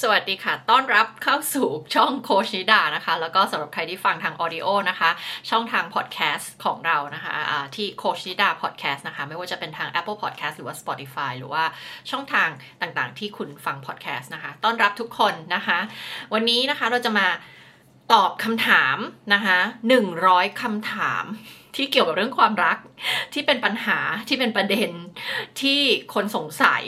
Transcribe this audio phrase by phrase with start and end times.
[0.00, 5.10] สวัสดีค่ะ ต้อนรับเข้าสู่ช่องโค้ชนิดานะคะ แล้วก็สำหรับใครที่ฟังทาง audio นะคะ
[5.50, 11.64] ช่องทางพอดแคสต์ของเรานะคะที่โค้ชนิดาพอดแคสต์นะคะ ไม่ว่าจะเป็นทาง Apple Podcast หรือว่า Spotify หรือว่า
[12.10, 12.48] ช่องทาง
[12.80, 15.78] ต่างๆ ที่คุณฟังพอดแคสต์นะคะ ต้อนรับทุกคนนะคะ
[16.32, 17.28] วันนี้นะคะเราจะมา
[18.12, 18.96] ตอบคำถาม
[19.34, 19.58] นะคะ
[20.10, 21.24] 100คำถาม
[21.76, 22.78] ที่เกี่ยวกับเรื่องความรัก
[23.32, 23.98] ที่เป็นปัญหา
[24.28, 24.90] ที่เป็นประเด็น
[25.60, 25.80] ที่
[26.14, 26.84] คนสงสัย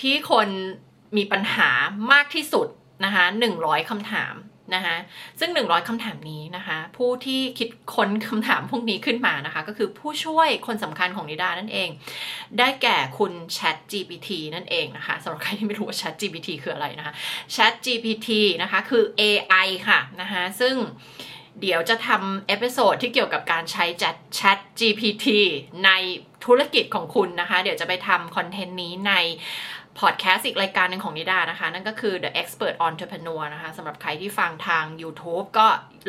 [0.00, 0.48] ที่คน
[1.16, 1.70] มีปัญหา
[2.12, 2.68] มากที่สุด
[3.04, 4.34] นะคะหนึ่งร้อยคำถาม
[4.74, 4.96] นะคะ
[5.40, 11.88] ซึ่ง 100คำถามนี้นะคะผู้ที่คิดค้นคำถามพวกนี้ขึ้นมานะคะก็คือผู้ช่วยคนสำคัญของนิดานั่นเอง
[12.58, 17.14] ได้แก่คุณ Chat GPT นั่นเองนะคะสำหรับใครที่ไม่รู้ว่า Chat GPT คืออะไรนะคะ
[17.54, 18.28] Chat GPT
[18.62, 20.74] นะคะคือ AI ค่ะนะคะซึ่ง
[21.60, 23.84] เดี๋ยวจะทำ episode ที่เกี่ยวกับการใช้
[24.38, 25.26] Chat GPT
[25.84, 25.90] ใน
[26.44, 29.12] ธุรกิจของคุณนะคะ เดี๋ยวจะไปทำคอนเทนต์นี้ใน
[30.00, 35.66] พอดแคสต์อีกรายการหนึ่งของนิดานะคะ นั่นก็คือ The Expert Entrepreneur นะคะสำหรับใครที่ฟังทาง YouTube ก็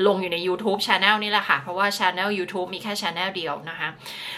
[0.07, 3.87] ลงอยู่ใน YouTube Channel นี่แหละค่ะ เพราะว่า Channel YouTube มีแค่ Channel เดียวนะคะ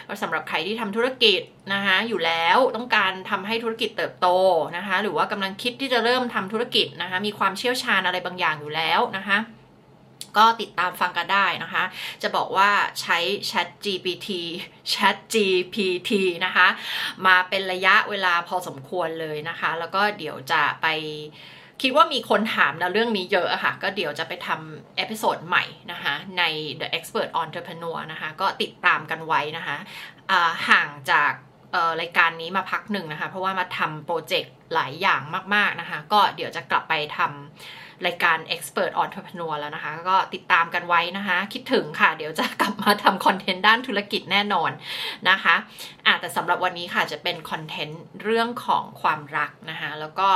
[0.08, 1.42] ก็สำหรับใครที่ทำธุรกิจ
[1.74, 4.28] นะคะอยู่แล้วต้องการทำให้ธุรกิจเติบโต
[4.78, 9.38] นะคะ หรือว่ากำลังคิดที่จะเริ่มทำธุรกิจนะคะ มีความเชี่ยวชาญอะไรบางอย่างอยู่แล้วนะคะ
[10.38, 11.84] ก็ติดตามฟังกันได้นะคะ
[12.22, 12.70] จะบอกว่า
[13.02, 13.18] ใช้
[13.50, 14.30] Chat GPT
[14.92, 16.12] Chat GPT
[16.46, 16.68] นะคะ
[17.26, 20.88] มาเป็นระยะเวลาพอสมควรเลยนะคะ แล้วก็เดี๋ยวจะไป
[21.82, 26.44] คิดว่ามีคนถามในเรื่องนี้เยอะค่ะ ก็เดี๋ยวจะไปทำ episode ใหม่นะคะ ใน
[26.80, 29.78] The Expert Entrepreneur นะคะ ก็ติดตามกันไว้นะคะ
[30.70, 31.34] ห่างจาก
[32.02, 35.22] รายการนี้มาพักหนึ่งนะคะ เพราะว่ามาทำโปรเจกต์หลายอย่าง
[35.56, 44.72] มาก ๆ นะคะ ก็เดี๋ยวจะกลับไปทำ รายการ Expert Entrepreneur แล้วนะคะ ก็ติดตามกันไว้นะคะ คิดถึงค่ะ เดี๋ยวจะกลับมาทำคอนเทนต์ด้านธุรกิจแน่นอน
[45.30, 45.56] นะคะ
[46.06, 50.30] อะแต่สำหรับวันนี้ค่ะจะเป็นคอนเทนต์เรื่องของความรักนะคะ แล้วก็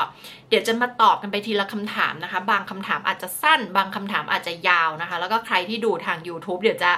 [0.50, 6.92] เดี๋ยวจะมาตอบกันไปทีละคำถามนะคะ บางคำถามอาจจะสั้น บางคำถามอาจจะยาวนะคะ แล้วก็ใครที่ดูทาง YouTube เดี๋ยวจะ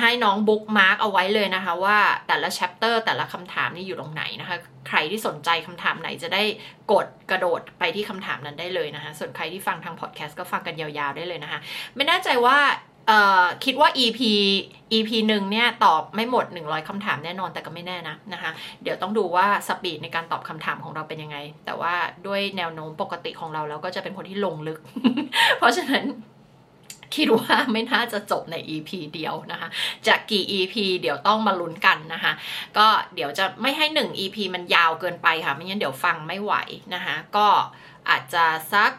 [0.00, 4.56] ให้น้อง bookmark เอาไว้เลยนะคะ ว่าแต่ละ chapter แต่ละคำถามนี่อยู่ตรงไหนนะคะ
[4.88, 6.42] ใครที่สนใจคำถามไหนจะได้
[6.92, 11.60] กดกระโดดไปที่คำถามนั้นได้เลยนะคะ ส่วนใครที่ฟังทางพอดแคสต์ก็ฟังกันยาวๆได้เลยนะคะ
[11.96, 12.58] ไม่แน่ใจว่า
[13.64, 14.20] คิดว่า EP
[14.92, 18.50] EP หนึ่งเนี่ยตอบไม่หมด 100คำถามแน่นอนแต่ก็ไม่แน่นะนะคะ
[18.82, 21.94] เดี๋ยวต้องดูว่าสปีดในการตอบคำถามของเราเป็นยังไง แต่ว่า
[22.26, 24.80] ด้วยแนวโน้มปกติของเราแล้วก็จะเป็นคนที่ลงลึก
[25.58, 26.04] เพราะฉะนั้น
[27.14, 29.68] คิดว่าไม่น่าจะจบใน EP เดียวนะคะ
[30.06, 32.32] จะกี่ EP เดี๋ยวต้องมาลุ้นกันนะคะ
[32.78, 36.54] ก็เดี๋ยวจะไม่ให้ 1 EP มันยาวเกินไปค่ะ ไม่งั้นเดี๋ยวฟังไม่ไหว
[36.94, 37.48] นะคะ ก็
[38.08, 38.92] อาจจะสัก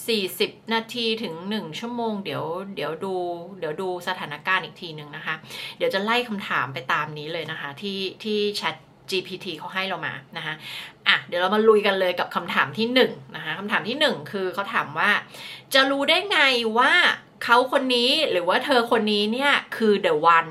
[0.00, 2.44] 40 นาทีถึง 1 ชั่วโมง เดี๋ยว
[2.76, 3.14] เดี๋ยวดู
[3.58, 5.34] เดี๋ยวดูสถานการณ์อีกทีหนึ่งนะคะ
[5.76, 8.76] เดี๋ยวจะไล่คำถามไปตามนี้เลยนะคะ ที่ที่แชท
[9.10, 10.54] GPT เขาให้เรามานะคะ
[11.08, 13.00] อะเดี๋ยวเรามาลุยกันเลยกับคำถามที่1น
[13.36, 15.10] นะคะคำถามที่ 1 คือเขาถามว่า
[15.74, 16.40] จะรู้ได้ไง
[16.78, 16.92] ว่า
[17.44, 20.50] เขาคนนี้หรือว่าเธอคนนี้เนี่ยคือ the one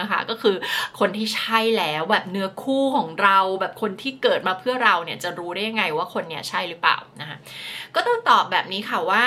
[0.00, 0.56] นะคะก็คือ
[0.98, 7.36] คนที่ใช่แล้วแบบเนื้อคู่ของเราแบบคนที่เกิดมาเพื่อเราเนี่ยจะรู้ได้ยังไงว่าคนเนี้ยใช่หรือเปล่านะคะ
[7.94, 9.24] ก็ต้องตอบแบบนี้ค่ะว่า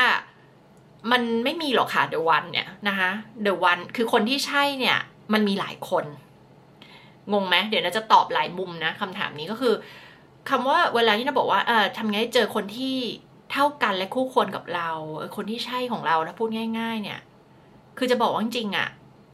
[1.12, 3.10] มันไม่มีหรอกค่ะ the one เนี่ยนะคะ
[3.46, 4.98] the one คือคนที่ใช่เนี่ย
[5.34, 6.06] มันมีหลายคน
[7.34, 9.74] งงไหมเดี๋ยวเราจะตอบหลายมุมนะคำถามนี้ก็คือ
[10.50, 12.96] คำว่าเวลาที่เราบอกว่าเออทำไงเจอคนที่
[13.52, 14.90] เท่ากันและคู่ควรกับเรา
[15.36, 16.50] คนที่ใช่ของเราถ้าพูด
[16.80, 17.20] ง่าย ๆ เนี่ย
[17.98, 18.88] คือจะบอกว่าจริงๆอะ่ะ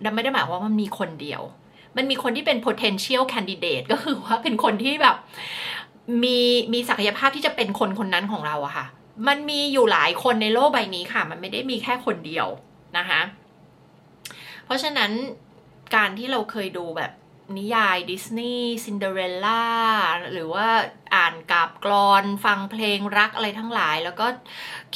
[0.04, 1.42] ดัไม่ได้หมายว่ามันมีคนเดียว
[1.98, 5.16] มันมีคนที่เป็น potential candidate ก็คือว่าเป็นคนที่แบบ
[6.24, 6.38] มี
[6.74, 8.86] มีศักยภาพที่จะเป็นคนคนนั้นของเราอะค่ะ
[9.28, 12.48] มันมีอยู่หลายคนในโลกใบนี้ค่ะ มันไม่ได้มีแค่คนเดียว
[12.98, 13.22] นะคะ
[14.66, 15.12] เพราะฉะนั้น
[15.96, 17.12] การที่เราเคยดูแบบ
[17.59, 19.66] นิยายดิสนีย์ซินเดอเรลล่า
[20.34, 20.68] หรือว่า
[21.16, 24.28] อ่านกับกรอนฟังเพลงรักอะไรทั้งหลาย แล้วก็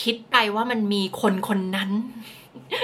[0.01, 1.91] คิดไปว่ามันมีคนคนนั้น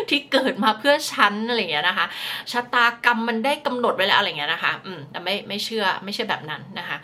[0.10, 2.06] ที่เกิดมาเพื่อฉันอะไรเงี้ยนะคะ
[2.52, 6.98] ชะตากรรมมันได้กำหนดไว้แล้วอะไรเงี้ยนะคะ อืมแต่ไม่ไม่เชื่อไม่ใช่แบบนั้นนะคะ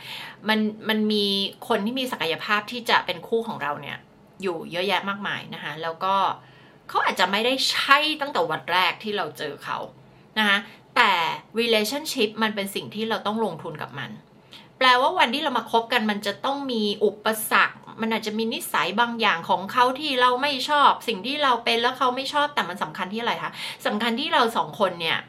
[0.48, 0.60] มัน
[0.90, 1.26] มันมี
[1.68, 3.98] คนที่มีศักยภาพที่จะเป็นคู่ของเราเนี่ย
[4.42, 6.16] อยู่เยอะแยะมากมายนะคะ แล้วก็
[6.90, 9.78] เขาอาจจะไม่ได้ใช่ตั้งแต่วันแรกที่เราเจอเขา
[10.40, 10.58] นะคะ
[10.96, 11.12] แต่
[11.60, 14.10] relationship มันเป็นสิ่งที่เราต้องลงทุนกับมัน
[14.78, 23.52] แปลว่าวันที่เรามาคบกันมันจะต้องมีอุปสรรค มันอาจจะมีนิสัยบางอย่างของเขาที่เราไม่ชอบ สิ่งที่เราเป็นแล้วเขาไม่ชอบแต่มันสำคัญที่อะไรคะ
[23.86, 25.20] สำคัญที่เราสองคนเนี่ย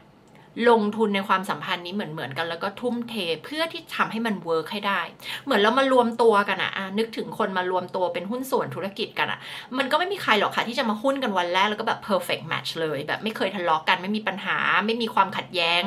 [0.69, 3.15] ลงทุนในความสัมพันธ์นี้เหมือนเหมือนกันแล้วก็ทุ่มเท
[3.45, 5.01] เพื่อที่ทำให้มัน work ให้ได้
[5.45, 9.39] เหมือนเรามารวมตัวกันอะนึกถึงคนมารวมตัวเป็นหุ้นส่วนธุรกิจกันอะ
[9.77, 15.83] มันก็ไม่มีใครหรอกค่ะที่จะมาหุ้นกันวันแรกแล้วก็แบบ perfect match เลยแบบไม่เคยทะเลาะกันไม่มีปัญหา ไม่มีความขัดแย้ง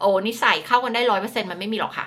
[0.00, 2.06] โอ้นิสัยเข้ากันได้ร้อยเปอร์เซ็นต์มันไม่มีหรอกค่ะ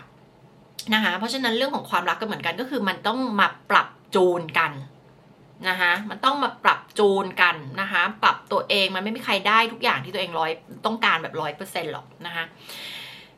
[0.94, 4.72] นะคะเพราะฉะนั้นเรื่องของความรักก็เหมือนกันก็คือมันต้องมาปรับจูนกัน
[5.70, 10.52] นะคะมันต้องมาปรับจูนกันนะคะปรับตัวเองมันไม่มีใครได้ทุกอย่างที่ตัวเองร้อย
[10.86, 12.44] ต้องการแบบร้อยเปอร์เซ็นต์หรอกนะคะ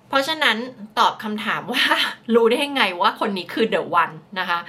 [0.10, 0.58] เพราะฉะนั้น
[1.00, 1.84] ตอบคำถามว่า
[2.36, 4.60] รู้ได้ยังไงว่าคนนี้คือเดอะวันนะคะ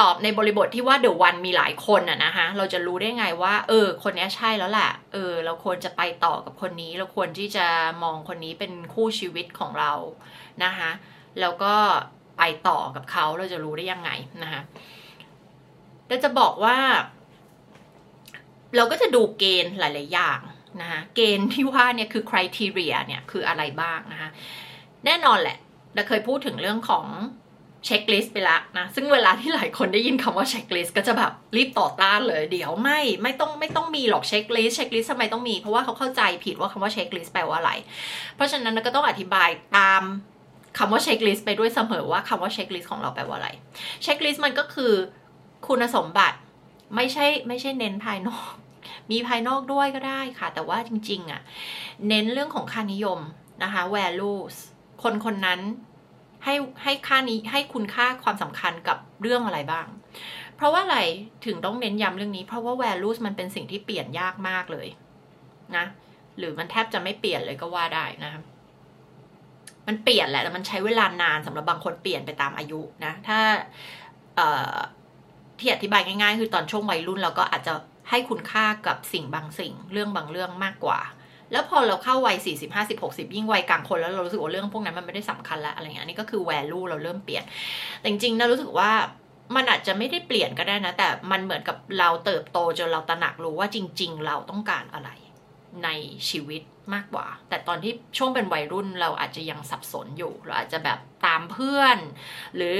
[0.00, 7.66] ตอบในบริบทที่ว่าเดอะวันมีหลายคนอะนะคะเราจะรู้ได้ไงว่า เออ คนนี้ใช่แล้วแหละเออ เราควรจะไปต่อกับคนนี้ เราควรที่จะ
[8.02, 9.92] มองคนนี้เป็นคู่ชีวิตของเรา
[10.64, 10.90] นะคะ
[11.40, 11.74] แล้วก็
[12.38, 14.10] ไปต่อกับเขาเราจะรู้ได้ยังไง
[14.42, 14.60] นะคะ
[16.06, 16.78] แต่จะบอกว่า
[18.76, 20.40] เราก็จะดูเกณฑ์หลาย ๆ อย่าง
[20.80, 24.30] นะคะเกณฑ์ที่ว่าเนี่ยคือ criteria เนี่ยคืออะไรบ้างนะคะ
[25.06, 25.58] แน่นอนแหละ
[25.94, 27.06] เราเคยพูดถึงเรื่องของ
[27.86, 37.72] checklist ไปละนะซึ่งเวลาที่หลายคนได้ยินคำว่า checklist ก็จะแบบรีบต่อต้านเลย เดี๋ยวไม่ไม่ต้องไม่ต้องมีหรอก checklist checklist ทำไมต้องมีเพราะว่าเขาเข้าใจผิดว่าคำว่า checklist แปลว่าอะไร
[38.34, 40.02] เพราะฉะนั้นเราก็ต้องอธิบายตาม
[40.78, 43.48] คำว่า checklist ไปด้วยเสมอว่าคำว่า checklist ของเราแปลว่าอะไร
[44.02, 44.92] checklist มันก็คือ
[45.66, 46.38] คุณสมบัติ
[46.94, 48.52] ไม่ใช่ไม่ใช่เน้นภายนอก
[49.10, 51.40] มีภายนอกด้วยก็ได้ค่ะ แต่ว่าจริงๆอะ่ะ
[52.08, 53.20] เน้นเรื่องของค่านิยม
[53.62, 54.56] นะคะ values
[55.02, 55.60] คนคนนั้น
[56.44, 59.86] ให้ให้ค่านี้ให้คุณค่าความสำคัญกับเรื่องอะไรบ้าง
[60.56, 60.98] เพราะว่าอะไร
[61.46, 64.88] ถึงต้องเน้นย้ำเรื่องนี้ เพราะว่า values มันเป็นสิ่งที่เปลี่ยนยากมากเลย
[65.76, 65.84] นะ
[66.38, 68.42] หรือมันแทบจะไม่เปลี่ยนเลยก็ว่าได้นะคะ
[69.86, 73.38] มันเปลี่ยนแหละแต่มันใช้เวลานานสำหรับบางคนเปลี่ยนไปตามอายุนะ ถ้า
[75.64, 77.72] ที่อธิบายง่ายๆ คือตอนช่วงวัยรุ่นเราก็อาจจะ
[78.10, 81.00] ให้คุณค่ากับสิ่งบางสิ่ง เรื่องบางเรื่องมากกว่า
[81.52, 87.44] แล้วพอเราเข้าวัย 40 50 60 ยิ่งวัยกลางคนแล้วเรารู้สึกว่าเรื่องพวกนั้นมันไม่ได้สำคัญแล้วอะไรเงี้ยนี่ก็คือ value เราเริ่มเปลี่ยน
[88.00, 88.90] แต่จริงๆนะรู้สึกว่า
[89.56, 95.10] มันอาจจะไม่ได้เปลี่ยนก็ได้นะ แต่มันเหมือนกับเราเติบโตจนเราตระหนักรู้ว่าจริง ๆ เราต้องการอะไร
[95.84, 95.88] ใน
[96.30, 96.62] ชีวิต
[96.94, 101.98] มากกว่า แต่ตอนที่ช่วงเป็นวัยรุ่นเราอาจจะยังสับสนอยู่ เราอาจจะแบบตามเพื่อน
[102.56, 102.78] หรือ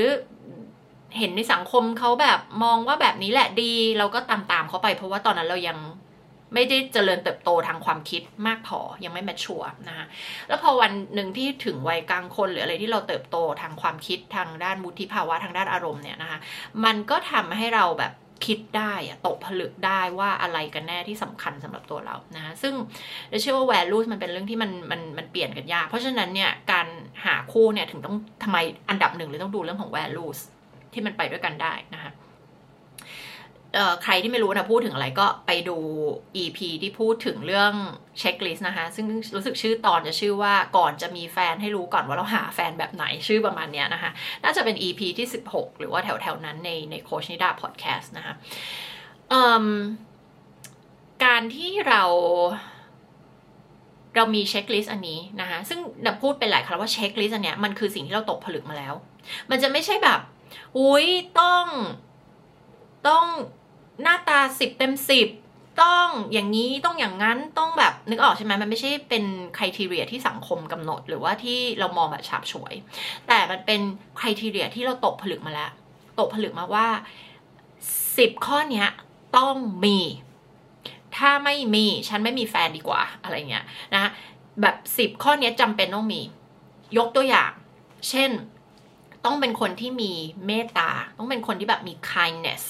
[1.18, 5.78] เห็นในสังคมเขาแบบมองว่าแบบนี้แหละดี เราก็ตามตามเขาไป เพราะว่าตอนนั้นเรายัง
[6.54, 10.06] ไม่ได้เจริญเติบโตทางความคิดมากพอยังไม่แมชชัวนะคะ
[10.48, 16.38] แล้วพอวันหนึ่งที่ถึงวัยกลางคนหรืออะไรที่เราเติบโตทางความคิดทางด้านมุทิภาวะทางด้านอารมณ์เนี่ยนะคะ
[16.84, 18.12] มันก็ทำให้เราแบบ
[18.46, 22.74] คิดได้อะตกผลึกได้ว่าอะไรกันแน่ที่สำคัญสำหรับตัวเรานะซึ่ง
[23.28, 26.86] เราเชื่อว่า value มันเป็นเรื่องที่มันมันมันเปลี่ยนกันยาก เพราะฉะนั้นเนี่ยการ
[27.24, 28.56] หาคู่เนี่ยถึงต้องทำไม
[28.88, 30.40] อันดับหนึ่งเลยต้องดูเรื่องของ values
[30.94, 32.12] ที่มันไปด้วยกันได้นะคะ
[34.02, 35.76] ใครที่ไม่รู้นะพูดถึงอะไรก็ไปดู
[36.42, 37.72] EP ที่พูดถึงเรื่อง
[38.18, 39.06] เช็คลิสต์นะคะ ซึ่ง
[39.36, 44.10] รู้สึกชื่อตอนจะชื่อว่าก่อนจะมีแฟนให้รู้ก่อนว่าเราหาแฟนแบบไหนชื่อประมาณนี้นะคะ
[44.44, 48.34] น่าจะเป็น EP ที่ 16 หรือว่าแถวๆนั้นในในโค้ชนิดาพอดแคสต์นะคะ
[51.24, 52.02] การที่เรา
[54.16, 58.94] เรามี checklist อันนี้นะคะ ซึ่งดาพูดไปหลายครั้งว่า checklist อันเนี้ยมันคือสิ่งที่เราตกผลึกมาแล้ว
[59.50, 60.20] มันจะไม่ใช่แบบ
[60.78, 61.06] อุ้ย
[61.40, 61.66] ต้อง
[63.08, 63.24] ต้อง
[64.02, 65.28] หน้าตาสิบเต็มสิบ
[65.82, 69.24] ต้องอย่างนี้ต้องอย่างนั้นต้องแบบนึกออกใช่ไหมมันไม่ใช่เป็น
[69.56, 72.74] คุณทีเรียที่สังคมกำหนด หรือว่าที่เรามองแบบฉาบฉวย
[73.26, 73.80] แต่มันเป็น
[74.18, 75.70] คุณทีเรียที่เราตกผลึกมาแล้ว
[76.18, 76.86] ตกผลึกมาว่า
[78.18, 78.88] สิบข้อเนี้ย
[79.36, 79.54] ต้อง
[79.84, 79.98] มี
[81.16, 83.64] ถ้าไม่มีฉันไม่มีแฟนดีกว่าอะไรเงี้ย
[83.94, 84.10] นะ
[84.60, 86.20] แบบสิบข้อนี้จำเป็นต้องมี
[86.98, 87.50] ยกตัวอย่าง
[88.10, 88.30] เช่น
[89.24, 90.12] ต้องเป็นคนที่มี
[90.46, 92.62] เมตตา ต้องเป็นคนที่แบบมี kindness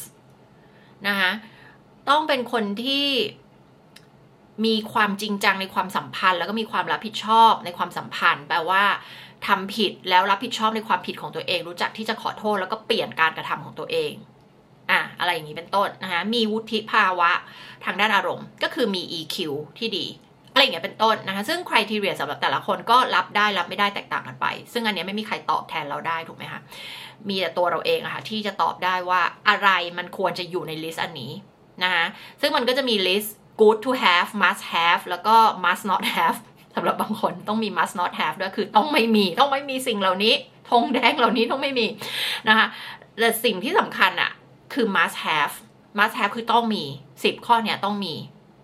[1.07, 1.31] นะคะ
[2.09, 3.07] ต้องเป็นคนที่
[4.67, 8.83] มีความจริงจังในความสัมพันธ์ แล้วก็มีความรับผิดชอบในความสัมพันธ์ แปลว่า
[9.47, 14.13] ทำผิดแล้วรับผิดชอบในความผิดของตัวเอง รู้จักที่จะขอโทษแล้วก็เปลี่ยนการกระทำของตัวเอง
[14.91, 17.31] อะอะไรอย่างนี้เป็นต้นนะคะมีวุฒิภาวะ
[17.85, 19.37] ทางด้านอารมณ์ ก็คือมี EQ
[19.79, 20.07] ที่ดี
[20.55, 26.61] อะไรอย่างเงี้ยเป็นต้นนะคะ ซึ่งคุณทีเรียสำหรับแต่ละคนก็รับได้รับไม่ได้แตกต่างกันไป ซึ่งอันนี้ไม่มีใครตอบแทนเราได้ถูกไหมคะ
[27.29, 29.69] มีแต่ตัวเราเองอะค่ะที่จะตอบได้ว่าอะไร
[29.99, 31.33] มันควรจะอยู่ใน list อันนี้
[31.83, 32.05] นะคะ
[32.41, 36.39] ซึ่งมันก็จะมีลิสต์ good to have must have แล้วก็ must not have
[36.75, 40.35] สำหรับบางคนต้องมี must not have ด้วยคือต้องไม่มีต้องไม่มีสิ่งเหล่านี้
[40.71, 41.87] ธงแดงเหล่านี้ต้องไม่มี
[42.49, 42.67] นะคะ
[43.19, 44.31] แต่สิ่งที่สำคัญอะ
[44.75, 45.55] คือ must have
[45.99, 46.85] must have คือต้องมี
[47.19, 48.15] 10 ข้อเนี้ยต้องมี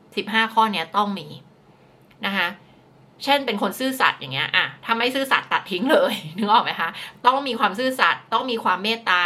[0.00, 1.26] 15 ข้อเนี้ยต้องมี
[2.26, 2.48] นะคะ
[3.24, 6.90] เช่นเป็นคนซื่อสัตย์อย่างเงี้ยอะถ้าไม่ซื่อสัตย์ตัดทิ้งเลยนึกออกไหมคะ
[7.26, 9.22] ต้องมีความซื่อสัตย์ต้องมีความเมตตา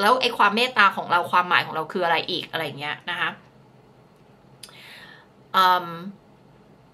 [0.00, 3.30] แล้วไอ้ความเมตตาของเราความหมายของเราคืออะไรอีกอะไรเงี้ยนะคะ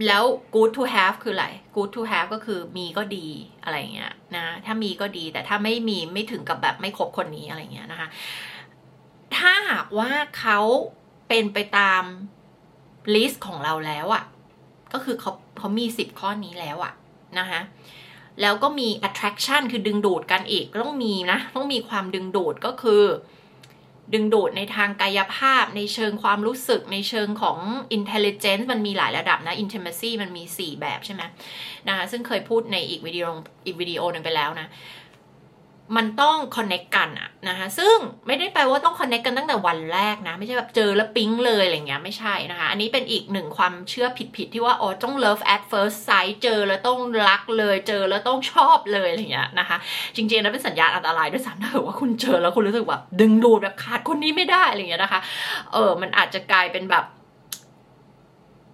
[0.07, 0.25] แล้ว
[0.55, 1.47] good to have คืออะไร
[1.77, 3.29] good to have ก็คือมีก็ดี
[3.63, 8.09] อะไรเงี้ยนะ ถ้ามีก็ดีแต่ถ้าไม่มีไม่ถึงกับแบบไม่คบคนนี้อะไรเงี้ยนะคะ
[9.37, 10.59] ถ้าหากว่าเขา
[11.29, 12.03] เป็นไปตาม
[13.15, 14.25] ลิสต์ของเราแล้วอะ
[14.93, 16.93] ก็คือเขาเขามีสิบข้อนี้แล้วอะ
[17.39, 17.61] นะคะ
[18.41, 23.03] แล้วก็มี attraction คือดึงดูดกันอีกต้องมีนะ ต้องมีความดึงดูดก็คือ
[24.15, 27.59] ดึงดูดในทางกายภาพในเชิงความรู้สึกในเชิงของ
[27.99, 31.23] intelligence มันมีหลายระดับนะ intimacy มันมี 4 แบบใช่ไหม
[31.89, 33.25] นะคะซึ่งเคยพูดในอีกวิดีโอ
[33.67, 34.69] อีกวิดีโอหนึ่งไปแล้วนะ
[35.97, 46.99] มันต้องคอนเน็กกันอะนะคะซึ่งไม่ได้แปลว่าต้องคอนเน็กกันตั้งแต่วันแรกนะ ไม่ใช่แบบเจอแล้วปิ๊งเลยอะไรเงี้ยไม่ใช่นะคะ อันนี้เป็นอีกหนึ่งความเชื่อผิดๆที่ว่าอ๋อต้อง love at first sight เจอแล้วต้อง
[47.29, 49.77] รักเลยเจอแล้วต้องชอบเลยอะไรเงี้ยนะคะ
[50.17, 55.21] จริงๆนะเป็นสัญญาณอันตรายด้วยซ้ำถ้าเกิดว่าคุณเจอแล้วคุณรู้สึกแบบดึงดูดแบบขาดคนนี้ไม่ได้อะไรเงี้ยนะคะ
[55.73, 57.05] เออมันอาจจะกลายเป็นแบบ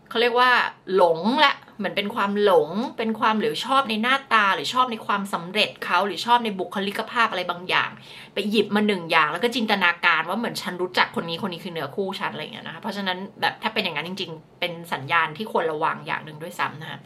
[0.09, 0.50] เขาเรียกว่า
[0.95, 7.90] หลงและ เหมือนเป็นความหลง เป็นความหรือชอบในหน้าตา หรือชอบในความสำเร็จเขาหรือชอบในบุคลิกภาพอะไรบางอย่าง
[8.34, 16.99] ไปหยิบมาหนึ่งอย่าง แล้วก็จินตนาการว่าเหมือนฉันรู้จักคนนี้คนนี้คือเนื้อคู่ฉันอะไรอย่างเงี้ยนะคะเพราะฉะนั้นแบบถ้าเป็นอย่างนั้นจริง ๆ เป็นสัญญาณที่ควรระวังอย่างหนึ่งด้วยซ้ำนะคะ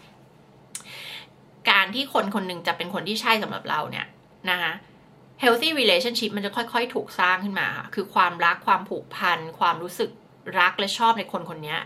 [1.71, 4.07] การที่คนคนหนึ่งจะเป็นคนที่ใช่สำหรับเราเนี่ย
[4.50, 4.73] นะคะ
[5.43, 10.11] healthy relationship มันจะค่อย ๆ ถูกสร้างขึ้นมาค่ะคือความรักความผูกพัน ความรู้สึก
[10.61, 11.76] รักและชอบในคนคนนี้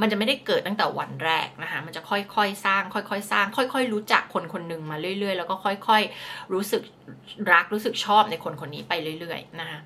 [0.00, 6.82] มันจะไม่ได้เกิดตั้งแต่วันแรกนะคะ มันจะค่อยๆสร้าง ค่อยๆสร้าง ค่อย ๆ รู้จักคนคนหนึ่งมาเรื่อย ๆ แล้วก็ค่อย ๆ รู้สึก
[7.52, 9.78] รักรู้สึกชอบในคนคนนี้ไปเรื่อย ๆ นะคะ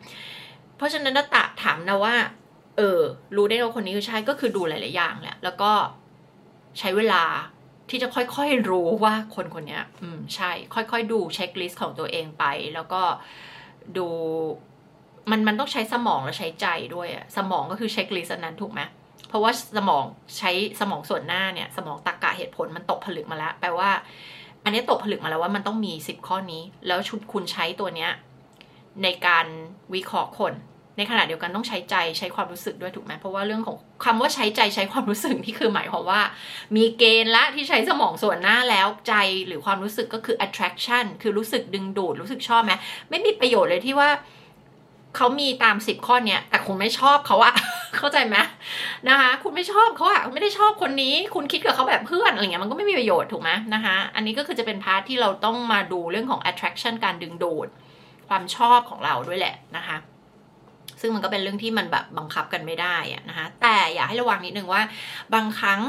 [0.76, 2.14] เพราะฉะนั้นตะถามนะว่า
[2.76, 3.00] เออ
[3.36, 5.70] รู้ได้ว่าคนนี้คือใช่ก็คือดูหลายๆอย่างแหละแล้วก็
[6.78, 7.24] ใช้เวลา
[7.90, 13.02] ที่จะค่อยๆรู้ว่าคนคนนี้อืมใช่ ค่อยๆ ดู checklist ของตัวเองไป แล้วก็
[13.96, 14.06] ดู
[15.30, 18.80] มันมันต้องใช้สมองและใช้ใจด้วยอะสมองก็คือ checklist นั้นถูกไหม
[19.32, 20.04] เพราะว่าสมอง
[20.38, 23.90] ใช้สมองส่วนหน้าเนี่ย สมองตรรกะเหตุผลมันตกผลึกมาแล้ว แปลว่า
[24.64, 28.10] อันนี้ตกผลึกมาแล้วว่ามันต้องมีสิบข้อนี้ แล้วชุดคุณใช้ตัวเนี้ย
[29.02, 29.46] ในการ
[29.94, 30.52] วิเคราะห์คน
[30.96, 36.20] ในขณะเดียวกันต้องใช้ใจใช้ความรู้สึกด้วยถูกไหมเพราะว่าเรื่องของคำว่าใช้ใจใช้ความรู้สึกนี่คือหมายความว่า
[36.76, 39.14] มีเกณฑ์ละที่ใช้สมองส่วนหน้าแล้วใจ
[39.46, 42.72] หรือความรู้สึกก็คือ attraction คือรู้สึกดึงดูดรู้สึกชอบไหม
[43.10, 44.08] ไม่มีประโยชน์เลยที่ว่า
[45.16, 47.54] เขามีตามสิบข้อเนี้ยแต่คุณไม่ชอบเขาอะ
[47.96, 48.36] เข้าใจไหม
[49.08, 57.68] นะคะ คุณไม่ชอบเขาอะไม่ได้ชอบคนนี้ คุณคิดกับเขาแบบเพื่อนอะไรเงี้ยมันก็ไม่มีประโยชน์ถูกไหมนะคะ อันนี้ก็คือจะเป็นพาร์ทที่เราต้องมาดูเรื่องของ attraction การดึงดูด
[58.28, 59.96] ความชอบของเราด้วยแหละนะคะ
[61.00, 64.82] ซึ่งมันก็เป็นเรื่องที่มันแบบบังคับกันไม่ได้อะนะคะ แต่อยากให้ระวังนิดนึงว่า
[65.34, 65.80] บางครั้ง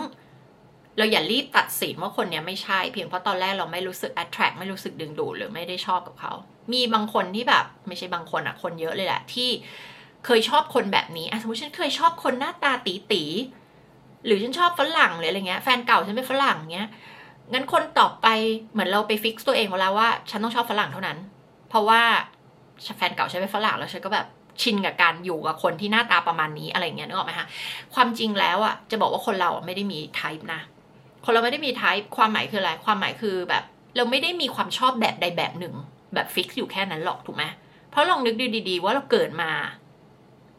[0.97, 6.33] เราอย่ารีบตัดสินว่าคนเนี้ยไม่ใช่เพียงเพราะตอนแรกเราไม่รู้สึก attract ไม่รู้สึกดึงดูดหรือไม่ได้ชอบกับเขา
[6.71, 9.49] มีบางคนที่แบบ ไม่ใช่บางคนอะคนเยอะเลยแหละ ที่
[10.25, 13.23] เคยชอบคนแบบนี้สมมติฉันเคยชอบคนหน้าตาตีตี
[14.25, 16.89] หรือฉันชอบฝรั่งหรืออะไรเงี้ยแฟนเก่าฉันเป็นฝรั่งเงี้ย
[17.53, 18.27] งั้นคนต่อไป
[18.71, 21.17] เหมือนเราไปฟิกตัวเองแล้วว่า ฉันต้องชอบฝรั่งเท่านั้น
[21.69, 22.01] เพราะว่า
[22.97, 24.27] แฟนเก่าฉันเป็นฝรั่งแล้วฉันก็แบบ
[24.61, 27.47] ชินกับการอยู่กับคนที่หน้าตาประมาณนี้อะไรเงี้ยนึกออกไหมคะ
[27.93, 30.61] ความจริงแล้วอะจะบอกว่าคนเราไม่ได้มี type นะ
[31.25, 33.63] คนเราไม่ได้มี type ความหมายคืออะไรความหมายคือแบบ
[33.95, 35.75] เราไม่ได้มีความชอบแบบใดแบบหนึ่ง
[36.13, 37.43] แบบ fix อยู่แค่นั้นหรอกถูกไหม
[37.89, 39.51] เพราะลองนึกดูดี ๆ ว่าเราเกิดมา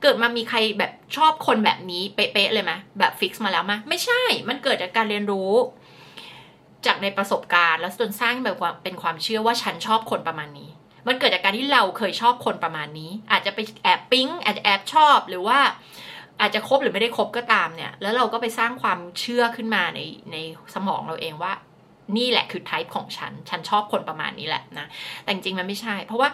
[0.02, 5.52] เกิดมามีใครแบบชอบคนแบบนี้เป๊ะๆเลยไหมแบบ fix มาแล้วไหมไม่ใช่ มันเกิดจากการเรียนรู้
[6.86, 10.70] จากในประสบการณ์ แล้วจนสร้างแบบเป็นความเชื่อว่าฉันชอบคนประมาณนี้
[11.08, 15.58] มันเกิดจากการที่เราเคยชอบคนประมาณนี้ อาจจะไปแอบปิ๊งอาจจะแอบชอบหรือว่า
[16.40, 20.00] อาจจะคบหรือไม่ได้คบก็ตามเนี่ย แล้วเราก็ไปสร้างความเชื่อขึ้นมาใน
[20.32, 20.36] ใน
[20.74, 21.52] สมองเราเองว่า
[22.16, 24.86] นี่แหละคือไทป์ของฉัน ฉันชอบคนประมาณนี้แหละนะ
[25.22, 26.28] แต่จริงมันไม่ใช่ เพราะว่า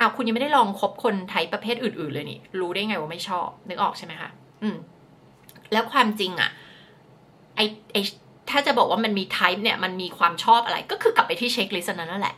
[0.00, 4.30] อ้าวคุณยังไม่ได้ลองคบคนไทป์ประเภทอื่น ๆ เลยนี่ รู้ได้ไงว่าไม่ชอบ นึกออกใช่ไหมคะ
[4.62, 4.76] อืม
[5.72, 6.50] แล้วความจริงอะ
[7.56, 7.60] ไอ
[7.92, 7.96] ไอ
[8.50, 12.36] ถ้าจะบอกว่ามันมีไทป์เนี่ย มันมีความชอบอะไร ก็คือกลับไปที่เช็คลิสต์นั้นนั่นแหละ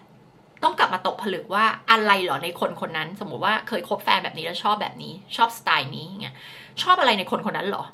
[0.65, 6.37] ต้องกลับมาตกผลึกว่าอะไรหรอในคนคนนั้น สมมติว่าเคยคบแฟนแบบนี้แล้วชอบแบบนี้ ชอบสไตล์นี้เงี้ย
[6.83, 7.85] ชอบอะไรในคนคนนั้นหรอ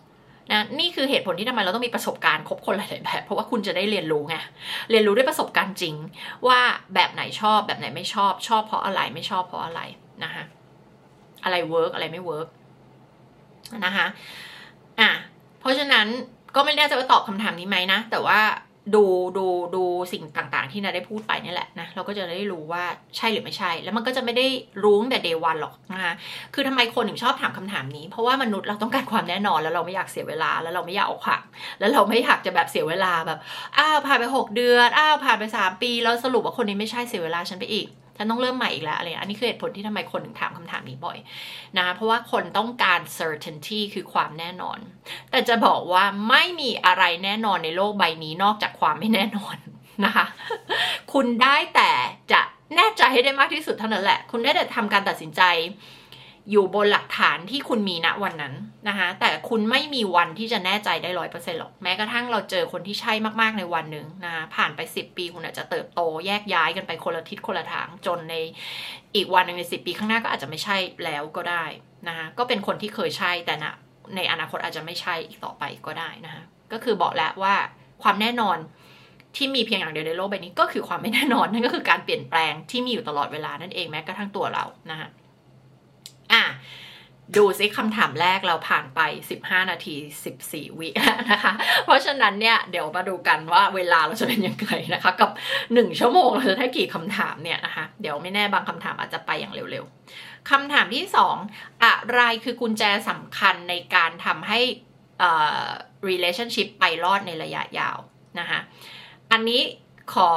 [0.51, 4.37] นะนี่คือเหตุผลที่ทำไมเราต้องมีประสบการณ์คบคนหลายๆแบบ เพราะว่าคุณจะได้เรียนรู้ไง
[4.91, 5.95] เรียนรู้ด้วยประสบการณ์จริง
[6.47, 6.61] ว่า
[6.95, 9.81] แบบไหนชอบแบบไหนไม่ชอบชอบเพราะอะไรไม่ชอบเพราะอะไร
[10.25, 10.45] นะคะ
[11.45, 12.49] อะไร work อะไรไม่ work
[13.85, 14.07] นะคะ
[15.01, 15.11] อะ
[15.61, 16.07] เพราะฉะนั้น
[16.55, 18.41] ก็ไม่แน่ใจว่าตอบคำถามนี้ไหมนะ แต่ว่า
[18.95, 19.05] ดู
[19.39, 22.85] ดูดูสิ่งต่างๆ ที่นาได้พูดไปนี่แหละนะเราก็จะได้รู้ว่า
[23.17, 24.47] ใช่หรือไม่ใช่ แล้วมันก็จะไม่ได้
[24.85, 26.15] รู้แต่ day one หรอกนะคะ
[26.55, 31.43] คือทำไมคนถึงชอบถามคำถามนี้ เพราะว่ามนุษย์เราต้องการความแน่นอนแล้วเราไม่อยากเสียเวลาแล้วเราไม่อยากอกหัก
[31.81, 33.39] แล้วเราไม่อยากจะแบบเสียเวลาแบบ
[33.79, 41.19] อ้าวผ่านไปหกเดือนอ้าวผ่านไปสามปี แล้วสรุปว่าคนนี้ไม่ใช่เสียเวลาฉันไปอีก ฉันต้องเริ่มใหม่อีกแล้วอะไรอันนี้คือเหตุผลที่ทำไมคนถึงถามคำถามนี้บ่อย
[41.79, 44.79] นะเพราะว่าคนต้องการ certainty คือความแน่นอน
[45.31, 49.57] แต่จะบอกว่าไม่มีอะไรแน่นอนในโลกใบนี้นอกจากความไม่แน่นอน
[50.05, 50.27] นะคะ
[51.13, 51.91] คุณได้แต่
[52.33, 52.41] จะ
[52.77, 55.43] แน่ใจให้ได้มากที่สุดเท่านั้นแหละ คุณได้แต่ทำการตัดสินใจ
[56.51, 58.55] อยู่บนหลักฐานที่คุณมีณวันนั้น
[58.89, 68.35] นะคะแต่คุณไม่มีวันที่จะแน่ใจได้ร้อยเปอร์เซ็นต์หรอกแม้กระทั่งเราเจอคนที่ใช่มากๆในวันหนึ่งนะคะผ่านไปสิบปีคุณอาจจะเติบโตแยกย้ายกันไปคนละทิศคนละทางจนใน
[69.15, 71.65] อีกวันหนึ่งในสิบปีข้างหน้าก็อาจจะไม่ใช่แล้วก็ได้
[72.09, 73.73] นะคะก็เป็นคนที่เคยใช่แต่นะ
[74.17, 77.55] ในอนาคตอาจจะไม่ใช่อีกต่อไปก็ได้นะคะก็คือบอกแล้วว่า
[78.03, 78.59] ความแน่นอน
[79.37, 85.09] ที่มีเพียงอย่างเดียวในโลกใบนี้ก็คือความไม่แน่นอนนั่นก็คือการเปลี่ยนแปลงที่มีอยู่ตลอดเวลานั่นเองแม้กระทั่งตัวเรานะคะ
[86.35, 86.45] อะ
[87.37, 89.01] ดูซิคำถามแรกเราผ่านไป
[89.37, 89.95] 15 นาที
[90.37, 90.89] 14 วิ
[91.31, 91.53] นะคะ
[91.85, 95.31] เพราะฉะนั้นเนี่ยเดี๋ยวมาดูกันว่าเวลาเราจะเป็นยังไงนะคะ กับ
[95.65, 101.05] 1 ชั่วโมงเราจะได้กี่คำถามเนี่ยนะคะ เดี๋ยวไม่แน่บางคำถามอาจจะไปอย่างเร็วๆคำถามที่
[101.45, 104.61] 2 อะไรคือกุญแจสำคัญในการทำให้
[106.09, 107.99] relationship ไปรอดในระยะยาว
[108.39, 108.61] นะคะ
[109.33, 109.63] อันนี้
[110.15, 110.31] ขอ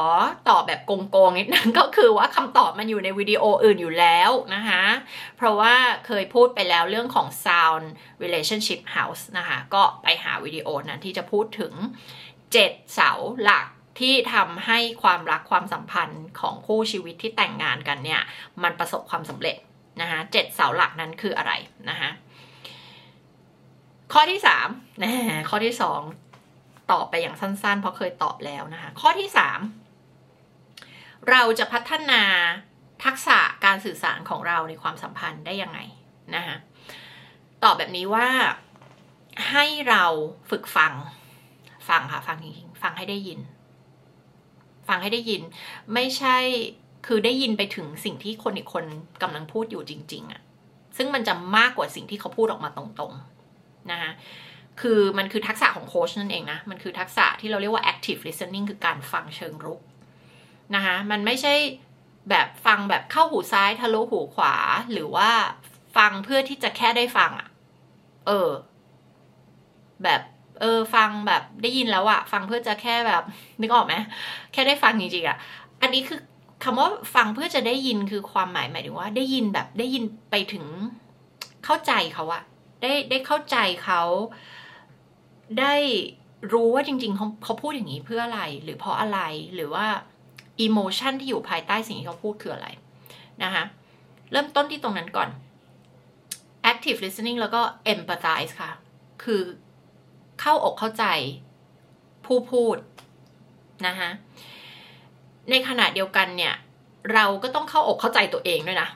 [0.49, 4.83] ตอบแบบโกงๆนิดนึงก็คือว่าคำตอบมันอยู่ในวิดีโออื่นอยู่แล้วนะคะ
[5.37, 5.73] เพราะว่า
[6.05, 7.85] เคยพูดไปแล้วเรื่องของ sound
[8.23, 11.73] relationship house นะคะ ก็ไปหาวิดีโอนั้นที่จะพูดถึง
[12.31, 13.11] 7 เสา
[13.43, 13.67] หลัก
[13.99, 18.21] ที่ทำให้ความรักความสัมพันธ์ของคู่ชีวิตที่แต่งงานกันเนี่ย
[18.63, 19.57] มันประสบความสำเร็จ
[20.01, 21.51] นะคะเจ็ดเสาหลักนั้นคืออะไร
[21.89, 22.09] นะคะ
[24.13, 24.67] ข้อที่สาม
[25.03, 25.11] นะ
[25.49, 25.99] ข้อที่สอง
[26.91, 29.59] ตอบไปอย่างสั้น ๆ เพราะเคยตอบแล้วนะคะ ข้อที่สาม
[31.29, 32.21] เราจะพัฒนา
[33.05, 35.79] ทักษะการสื่อสารของเราในความสัมพันธ์ได้ยังไง
[36.35, 36.55] นะคะ
[37.63, 38.27] ตอบแบบนี้ว่า
[39.49, 40.03] ให้เรา
[40.49, 40.93] ฝึกฟัง
[41.89, 43.39] ฟังค่ะ ฟังจริงๆฟังให้ได้ยิน
[44.87, 45.41] ฟังให้ได้ยิน
[45.93, 46.37] ไม่ใช่
[47.05, 48.85] คือได้ยินไปถึงสิ่งที่คนอีกคน
[49.21, 50.41] กำลังพูดอยู่จริง ๆอะ
[50.97, 54.11] ซึ่งมันจะมากกว่าสิ่งที่เขาพูดออกมาตรงๆนะคะ
[54.81, 59.81] คือมันคือทักษะของโค้ชนั่นเองนะ มันคือทักษะที่เราเรียกว่า active listening คือการฟังเชิงรุก
[60.75, 61.53] นะคะมันไม่ใช่
[62.29, 64.55] แบบฟังแบบเข้าหูซ้ายทะลุหูขวา
[64.91, 65.29] หรือว่า
[65.97, 67.49] ฟังเพื่อที่จะแค่ได้ฟังอะ่ะ
[68.27, 68.49] เออ
[70.03, 70.21] แบบ
[70.61, 73.23] เออ ฟังแบบได้ยินแล้วอะฟังเพื่อจะแค่แบบ
[73.61, 73.93] นึกออกไหม
[74.51, 75.37] แค่ได้ฟังจริงๆอะ
[75.81, 76.19] อันนี้คือ
[76.63, 80.65] คำว่าฟังเพื่อจะได้ยินคือความหมายหมายถึงว่า ได้ยินแบบได้ยินไปถึง
[81.65, 82.43] เข้าใจเขาอะ
[82.81, 84.01] ได้ได้เข้าใจเขา
[85.59, 85.75] ได้
[86.53, 89.19] รู้ว่าจริงๆเขาเขาพูดอย่างนี้เพื่ออะไร หรือเพราะอะไร
[89.55, 89.85] หรือว่า
[90.61, 92.67] อิโมชันที่อยู่ภายใต้สิ่งที่เขาพูดคืออะไร
[93.43, 93.63] นะคะ
[94.31, 95.29] เริ่มต้นที่ตรงนั้นก่อน
[96.71, 97.61] active listening แล้วก็
[97.93, 98.71] empathize ค่ะ
[99.23, 99.41] คือ
[100.41, 101.05] เข้าอกเข้าใจ
[102.25, 102.77] ผู้พูด
[103.87, 104.09] นะคะ
[105.49, 106.53] ในขณะเดียวกันเนี่ย
[107.13, 108.89] เราก็ต้องเข้าอกเข้าใจตัวเองด้วยนะ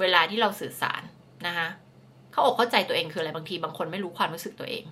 [0.00, 1.02] เวลาที่เราสื่อสาร
[1.46, 1.68] นะคะ
[2.32, 4.84] เข้าอกเข้าใจตัวเองคืออะไรบางทีบางคนไม่รู้ความรู้สึกตัวเอง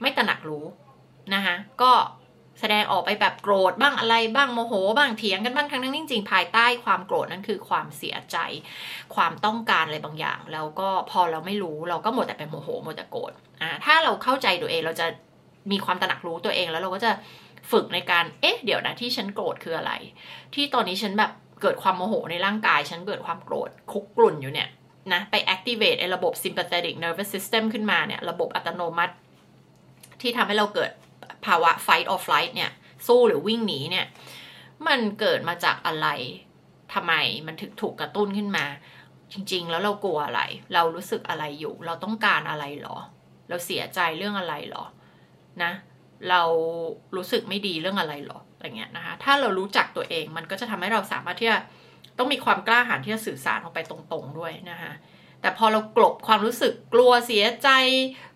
[0.00, 0.64] ไม่ตระหนักรู้
[1.34, 1.92] นะคะก็
[2.60, 8.36] แสดงออกไปแบบโกรธบ้างอะไรบ้างโมโห บ้างเถียงกันบ้างทั้งนั้นจริงๆภายใต้ความโกรธนั่นคือความเสียใจ
[9.14, 13.32] ความต้องการอะไรบางอย่าง แล้วก็พอเราไม่รู้เราก็หมดแต่เป็นโมโหหมดแต่โกรธ
[13.62, 15.06] อ่าถ้าเราเข้าใจตัวเองเราจะ
[15.70, 17.10] มีความตระหนักรู้ตัวเองแล้วเราก็จะ
[17.70, 19.92] ฝึกในการเอ๊ะเดี๋ยวนะที่ฉันโกรธคืออะไร
[20.54, 21.30] ที่ตอนนี้ฉันแบบ
[21.62, 24.68] เกิดความโมโหในร่างกาย ฉันเกิดความโกรธคุกกลุ่นอยู่เนี่ย
[25.12, 29.14] นะไป activate ไอ้ระบบ sympathetic nervous system ขึ้นมาเนี่ยระบบอัตโนมัติ
[30.20, 30.90] ที่ทำให้เราเกิด
[31.46, 32.70] ภาวะ fight or flight เนี่ย
[33.06, 34.06] สู้หรือวิ่งหนีเนี่ย
[34.86, 36.08] มันเกิดมาจากอะไร
[36.94, 37.12] ทำไม
[37.46, 38.66] มันถึงถูกกระตุ้นขึ้นมา
[39.32, 40.42] จริง ๆ แล้วเรากลัวอะไร
[40.74, 42.96] เรารู้สึกอะไรอยู่ เราต้องการอะไรหรอ
[43.48, 44.84] เราเสียใจเรื่องอะไรหรอ
[45.62, 45.72] นะ
[46.30, 46.42] เรา
[47.16, 51.58] รู้สึกไม่ดีเรื่องอะไรหรออะไรเงี้ยนะคะ ถ้าเรารู้จักตัวเองมันก็จะทำให้เราสามารถที่จะ
[52.18, 54.92] ต้องมีความกล้าหาญที่จะสื่อสารออกไปตรง ๆ ด้วยนะคะ
[55.46, 57.68] แต่พอเรากลบความรู้สึกกลัวเสียใจ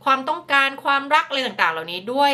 [0.04, 2.32] ความต้องการความรักอะไรต่างๆ เหล่านี้ด้วย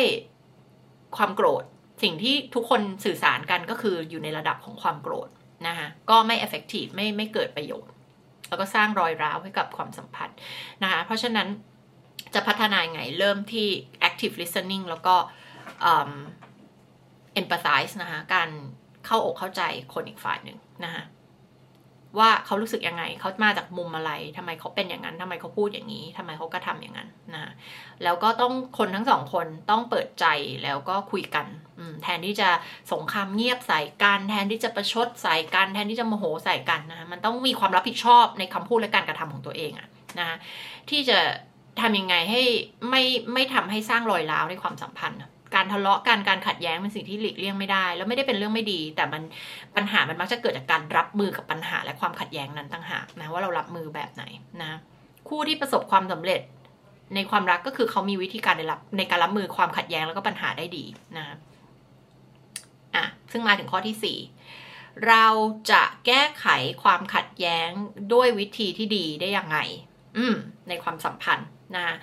[1.17, 1.63] ความโกรธ
[2.03, 5.29] สิ่งที่ทุกคนสื่อสารกันก็คืออยู่ในระดับของความโกรธ
[5.67, 7.93] นะคะก็ไม่ effective ไม่ไม่เกิดประโยชน์
[8.49, 10.37] แล้วก็สร้างรอยร้าวให้กับความสัมพันธ์
[10.83, 11.47] นะคะเพราะฉะนั้น
[12.33, 13.67] จะพัฒนาไงเริ่มที่
[14.09, 15.15] active listening แล้วก็
[17.39, 18.49] empathize นะคะการ
[19.05, 19.61] เข้าอกเข้าใจ
[19.93, 21.03] คนอีกฝ่ายหนึ่งนะคะ
[22.19, 27.51] ว่าเขารู้สึกยังไง เขามาจากมุมอะไรทำไมเขาเป็นอย่างนั้นทำไมเขาพูดอย่างนี้ทำไมเขากระทาอย่างนั้นนะ
[28.03, 30.25] แล้วก็ต้องคนทั้งสองคนต้องเปิดใจ
[30.63, 31.45] แล้วก็คุยกัน
[32.03, 32.49] แทนที่จะ
[32.91, 39.87] สงครามเงียบใส่กันแทนที่จะประชดใส่กันแทนที่จะโมโหใส่กันนะมันต้องมีความรับผิดชอบในคำพูดและการกระทำของตัวเองอะ
[40.19, 40.37] นะ
[40.89, 41.19] ที่จะ
[41.81, 42.41] ทำยังไงให้
[42.89, 43.03] ไม่
[43.33, 45.19] ไม่ทำให้สร้างรอยร้าวในความสัมพันธ์
[45.55, 49.21] การทะเลาะกันการขัดแย้งเป็นสิ่งที่หลีกเลี่ยงไม่ได้ แล้วไม่ได้เป็นเรื่องไม่ดี แต่มัน
[49.75, 54.23] ปัญหามันมักจะเกิดจากการรับมือกับปัญหาและความขัดแย้งนั้นต่างหากนะว่าเรารับมือแบบไหน
[54.63, 54.71] นะ
[55.27, 56.41] คู่ที่ประสบความสำเร็จ
[57.15, 60.85] ในความรักก็คือเขามีวิธีการในรับในการรับมือความขัดแย้งแล้วก็ปัญหาได้ดี
[61.17, 61.25] นะ
[62.95, 64.17] อะซึ่งมาถึงข้อที่สี่
[65.07, 65.25] เรา
[65.71, 66.45] จะแก้ไข
[66.83, 67.69] ความขัดแย้ง
[68.13, 69.57] ด้วยวิธีที่ดีได้ยังไง
[70.17, 70.35] อืม
[70.69, 71.95] ในความสัมพันธ์นะ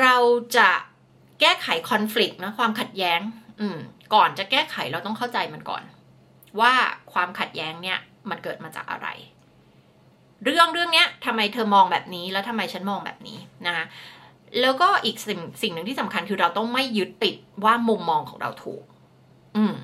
[0.00, 0.16] เรา
[0.56, 0.70] จะ
[1.40, 3.20] แก้ไขคอน FLICT นะความขัดแย้ง
[3.60, 3.78] อืม
[4.14, 5.82] ก่อนจะแก้ไขเราต้องเข้าใจมันก่อน
[6.60, 6.72] ว่า
[7.12, 7.98] ความขัดแย้งเนี่ย
[8.30, 9.08] มันเกิดมาจากอะไร
[10.44, 13.84] เรื่องเรื่องเนี้ยทำไมเธอมองแบบนี้แล้วทำไมฉันมองแบบนี้นะคะ
[14.60, 18.82] แล้วก็อีกสิ่งสิ่งหนึ่งที่สำคัญคือเราต้องไม่ยึดติดว่ามุมมองของเราถูก
[19.56, 19.74] อืม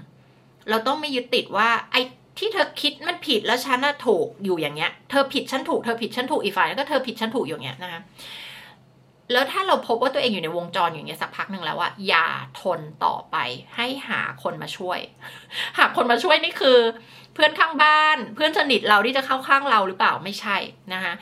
[0.70, 2.02] เราต้องไม่ยึดติดว่า ไอ้
[2.38, 8.00] ที่เธอคิดมันผิดแล้วฉันน่ะถูกอยู่อย่างเงี้ย เธอผิดฉันถูกเธอผิดฉันถูกอีกฝ่ายแล้วก็เธอผิดฉันถูกอย่างเงี้ยนะคะ
[9.32, 12.26] แล้วถ้าเราพบว่าตัวเองอยู่ในวงจรอย่างเงี้ยสักพักหนึ่งแล้วอะอย่า
[12.60, 13.36] ทนต่อไป
[13.76, 14.98] ให้หาคนมาช่วย
[15.78, 16.78] หาคนมาช่วยนี่คือ
[17.34, 20.56] เพื่อนข้างบ้าน เพื่อนสนิทเราที่จะเข้าข้างเราหรือเปล่าไม่ใช่
[20.92, 21.12] นะคะ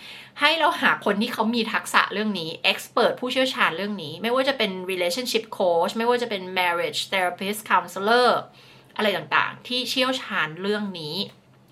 [0.40, 8.28] ให้เราหาคนที่เขามีทักษะเรื่องนี้ expert ผู้เชี่ยวชาญเรื่องนี้ ไม่ว่าจะเป็น relationship coach ไม่ว่าจะเป็น marriage therapist counselor
[8.96, 11.14] อะไรต่างๆ ที่เชี่ยวชาญเรื่องนี้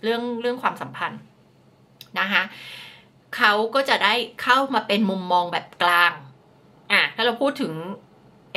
[0.02, 1.20] เรื่องเรื่องความสัมพันธ์
[2.20, 2.42] นะคะ
[3.36, 6.12] เขาก็จะได้เข้ามาเป็นมุมมองแบบกลาง
[6.92, 7.72] อะ ถ้าเราพูดถึง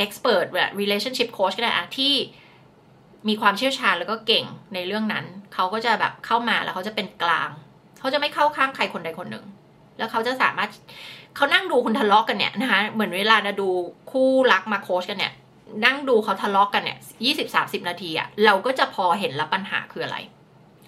[0.04, 2.14] expert แบบ relationship coach ก็ได้อะที่
[3.28, 7.50] มีความเชี่ยวชาญแล้วก็เก่งในเรื่องนั้น เขาก็จะแบบเข้ามาแล้วเขาจะเป็นกลาง
[8.00, 9.46] เขาจะไม่เข้าข้างใครคนใดคนหนึ่ง
[9.98, 10.70] แล้วเขาจะสามารถ
[11.36, 13.70] เขานั่งดูคุณทะเลาะกกันเนี่ยนะคะ เหมือนเวลานะดู
[14.12, 15.34] คู่รักมาโค้ชกันเนี่ย
[15.86, 20.18] นั่งดูเขาทะเลาะกกันเนี่ยยี่สิบสามสิบนาทีอะเราก็จะพอเห็นแล้วปัญหาคืออะไร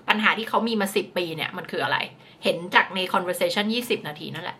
[0.09, 1.97] ปัญหาที่เขามีมาสิบปีเนี่ยมันคืออะไร
[2.43, 4.57] เห็นจากใน conversation 20 นาทีนั่นแหละ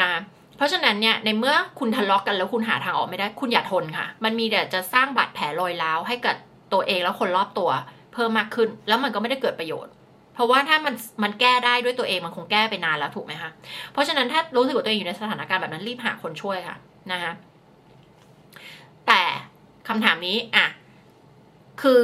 [0.00, 0.08] นะ
[0.56, 6.36] เพราะฉะนั้นเนี่ยในเมื่อคุณทะเลาะกกันแล้วคุณหาทางออกไม่ได้ คุณอย่าทนค่ะ มันมีแต่จะสร้างบาดแผลรอยร้าวให้กับ
[6.72, 7.70] ตัวเองแล้วคนรอบตัว
[8.12, 9.92] เพิ่มมากขึ้น แล้วมันก็ไม่ได้เกิดประโยชน์
[10.34, 13.50] เพราะว่าถ้ามันมันแก้ได้ด้วยตัวเองมันคงแก้ไปนานแล้วถูกไหมคะ
[13.92, 16.76] เพราะฉะนั้นถ้ารู้สึกว่าตัวเองอยู่ในสถานการณ์แบบนั้นรีบหาคนช่วยค่ะ
[17.12, 17.32] นะคะ
[19.06, 19.22] แต่
[19.88, 20.66] คำถามนี้อะ
[21.82, 22.02] คือ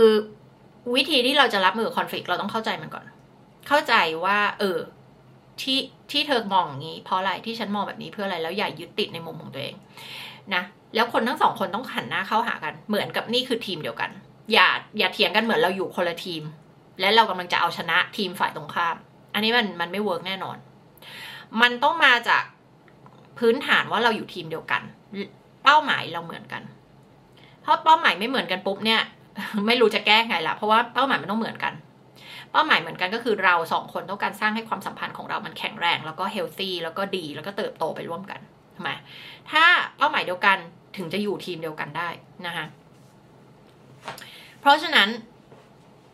[0.96, 3.04] วิธีที่เราจะรับมือคอนฟ lict เราต้องเข้าใจมันก่อน
[3.72, 4.78] เข้าใจว่า เออ
[5.60, 5.78] ที่
[6.10, 9.74] ที่เธอมองอย่างนี้ เพราะอะไรที่ฉันมองแบบนี้เพื่ออะไรแล้วอย่ายึดติดในมุมของตัวเอง
[10.54, 10.62] นะ
[10.94, 14.10] แล้วคนทั้งสองคนต้องหันหน้าเข้าหากัน เหมือนกับนี่คือทีมเดียวกัน
[14.52, 16.42] อย่าอย่าเถียงกันเหมือนเราอยู่คนละทีม
[17.00, 18.96] และเรากำลังจะเอาชนะทีมฝ่ายตรงข้าม
[19.34, 20.56] อันนี้มันมันไม่ work แน่นอน
[21.60, 22.44] มันต้องมาจาก
[23.38, 24.82] พื้นฐานว่าเราอยู่ทีมเดียวกัน
[25.64, 26.62] เป้าหมายเราเหมือนกัน
[27.62, 29.00] เพราะเป้าหมายไม่เหมือนกันปุ๊บเนี่ย
[29.66, 31.72] ไม่รู้จะแก้ไงละเพราะว่าเป้าหมายมันต้องเหมือนกัน
[32.52, 38.40] เป้าหมายเหมือนกันก็คือเราสองคนต้องการสร้างให้ความสัมพันธ์ของเรามันแข็งแรง แล้วก็ healthy แล้วก็ดีแล้วก็เติบโตไปร่วมกัน
[38.76, 38.90] ทำไม
[39.50, 39.64] ถ้า
[39.98, 40.56] เป้าหมายเดียวกัน
[40.96, 42.08] ถึงจะอยู่ทีมเดียวกันได้
[42.46, 42.64] นะคะ
[44.60, 45.08] เพราะฉะนั้น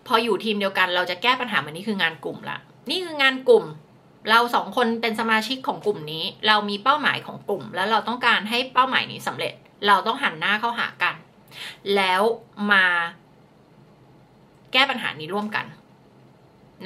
[0.07, 2.59] พออยู่ทีมเดียวกันเราจะแก้ปัญหามันนี่คืองานกลุ่มละ
[2.91, 3.65] นี่คืองานกลุ่ม
[4.31, 9.53] เราสองคนเป็นสมาชิกของกลุ่มนี้ เรามีเป้าหมายของกลุ่ม แล้วเราต้องการให้เป้าหมายนี้สำเร็จ
[9.87, 11.15] เราต้องหันหน้าเข้าหากัน
[11.97, 12.23] แล้ว
[12.73, 12.85] มา
[14.73, 15.67] แก้ปัญหานี้ร่วมกัน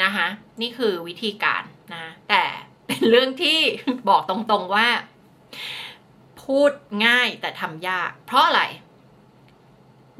[0.02, 0.26] นะคะ
[0.60, 1.62] นี่คือวิธีการ
[1.94, 2.42] นะแต่
[2.86, 3.58] เป็นเรื่องที่
[4.08, 4.86] บอกตรงๆว่า
[6.42, 6.70] พูด
[7.06, 8.62] ง่ายแต่ทำยาก เพราะอะไร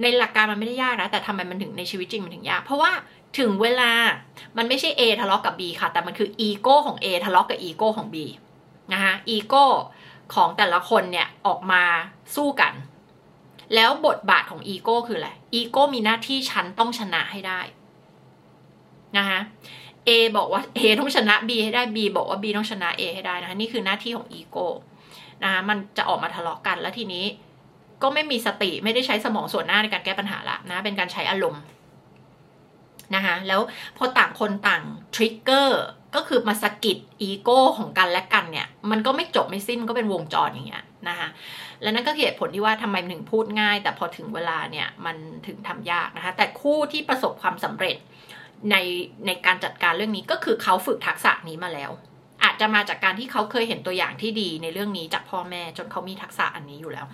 [0.01, 2.93] ในหลักการมันไม่ได้ยากนะ แต่ทำไมมันถึงในชีวิตจริงมันถึงยาก เพราะว่า
[3.39, 3.91] ถึงเวลา
[4.57, 8.17] มันไม่ใช่ A ทะเลาะกับ B ค่ะ แต่มันคืออีโก้ของ A ทะเลาะกกับอีโก้ของ B
[8.93, 9.65] นะคะอีโก้
[10.35, 11.83] ของแต่ละคนเนี่ยออกมา
[12.37, 12.73] สู้กัน
[13.75, 17.61] แล้วบทบาทของอีโก้คืออะไรอีโก้มีหน้าที่ฉันต้องชนะให้ได้
[19.19, 19.39] นะคะ
[20.09, 24.67] A บอกว่า A ต้องชนะ B ให้ได้ B บอกว่า B ต้องชนะ A ให้ได้นะคะนี่คือหน้าที่ของอีโก้
[25.43, 27.25] นะคะมันจะออกมาทะเลาะกันแล้วทีนี้
[28.03, 31.63] ก็ไม่มีสติไม่ได้ใช้สมองส่วนหน้าในการแก้ปัญหาละนะเป็นการใช้อารมณ์
[33.15, 33.61] นะคะแล้ว
[33.97, 34.83] พอต่างคนต่าง
[35.15, 35.83] ทริกเกอร์
[36.15, 41.29] ก็คือมาสกิดอีโก้ของกันและกันเนี่ย มันก็ไม่จบไม่สิ้นก็เป็นวงจรอย่างเงี้ยนะคะ
[41.83, 47.97] และนั่นก็เหตุผลที่ว่าทำไมถึงพูดง่าย แต่พอถึงเวลาเนี่ยมันถึงทำยากนะคะแต่คู่ที่ประสบความสำเร็จ
[48.71, 48.77] ใน
[49.27, 51.93] ในการจัดการเรื่องนี้ก็คือเขาฝึกทักษะนี้มาแล้ว
[52.45, 57.07] อาจจะมาจากการที่เขาเคยเห็นตัวอย่างที่ดีในเรื่องนี้จากพ่อแม่จนเขามีทักษะอันนี้อยู่แล้ว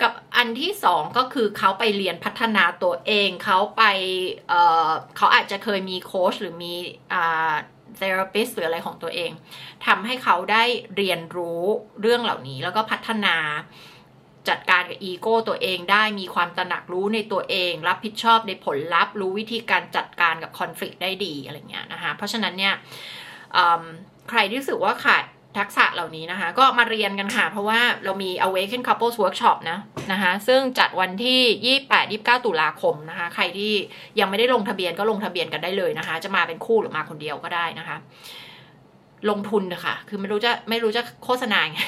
[0.00, 3.82] กับอันที่สองก็คือเขาไปเรียนพัฒนาตัวเองเขาไป
[4.48, 6.74] เเขาอาจจะเคยมีโค้ชหรือมี
[7.10, 9.30] เทอราปิสหรืออะไรของตัวเอง
[9.86, 10.64] ทำให้เขาได้
[10.96, 11.62] เรียนรู้
[12.00, 13.36] เรื่องเหล่านี้แล้วก็พัฒนา
[14.48, 22.74] จัดการกับอีโก้ตัวเองได้มีความตระหนักรู้ในตัวเอง รับผิดชอบในผลลัพธ์ รู้วิธีการจัดการกับคอน FLICT ได้ดีอะไรเงี้ยนะคะ เพราะฉะนั้นเนี่ย
[24.30, 25.24] ใครที่รู้สึกว่าขาด
[25.58, 29.78] ทักษะเหล่านี้นะคะ ก็มาเรียนกันค่ะ เพราะว่าเรามี Awaken Couples Workshop นะ
[30.12, 33.72] นะคะ ซึ่งจัดวันที่ 28 29 ตุลาคมนะคะ ใครที่
[34.20, 37.96] ยังไม่ได้ลงทะเบียนก็ลงทะเบียนกันได้เลยนะคะ จะมาเป็นคู่หรือมาคนเดียวก็ได้นะคะ
[39.30, 41.80] ลงทุนนะคะคือไม่รู้จะไม่รู้จะโฆษณาไง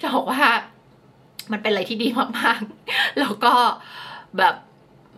[0.00, 0.40] จะบอกว่า
[1.52, 3.52] มันเป็นอะไรที่ดีมากๆ แล้วก็
[4.38, 4.54] แบบ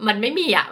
[0.07, 0.67] มันไม่มีอะ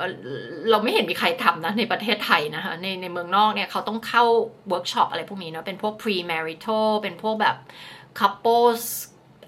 [0.70, 4.24] เราไม่เห็นมีใครทำนะในประเทศไทยนะคะในในเมืองนอกเนี่ยเขาต้องเข้า
[4.68, 7.56] เวิร์กช็อปอะไรพวกนี้เนาะเป็นพวก pre-marital เป็นพวกแบบ
[8.18, 8.84] couples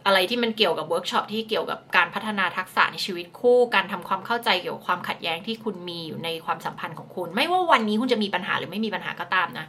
[0.07, 9.67] อะไรที่มันเกี่ยวกับเวิร์กช็อปที่เกี่ยวกับการพัฒนาทักษะในชีวิตคู่ การทำความเข้าใจเกี่ยวกับความขัดแย้งที่คุณมีอยู่ในความสัมพันธ์ของคุณ ไม่ว่าวันนี้คุณจะมีปัญหาหรือไม่มีปัญหาก็ตามนะ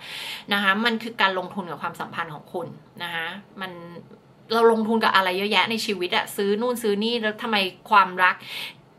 [0.53, 2.67] นะคะมันคือการลงทุนกับความสัมพันธ์ของคุณ
[3.03, 3.27] นะคะ
[3.61, 3.71] มัน
[4.53, 7.57] เราลงทุนกับอะไรเยอะแยะในชีวิตอะซื้อนู่นซื้อนี่แล้วทำไม
[7.89, 8.35] ความรัก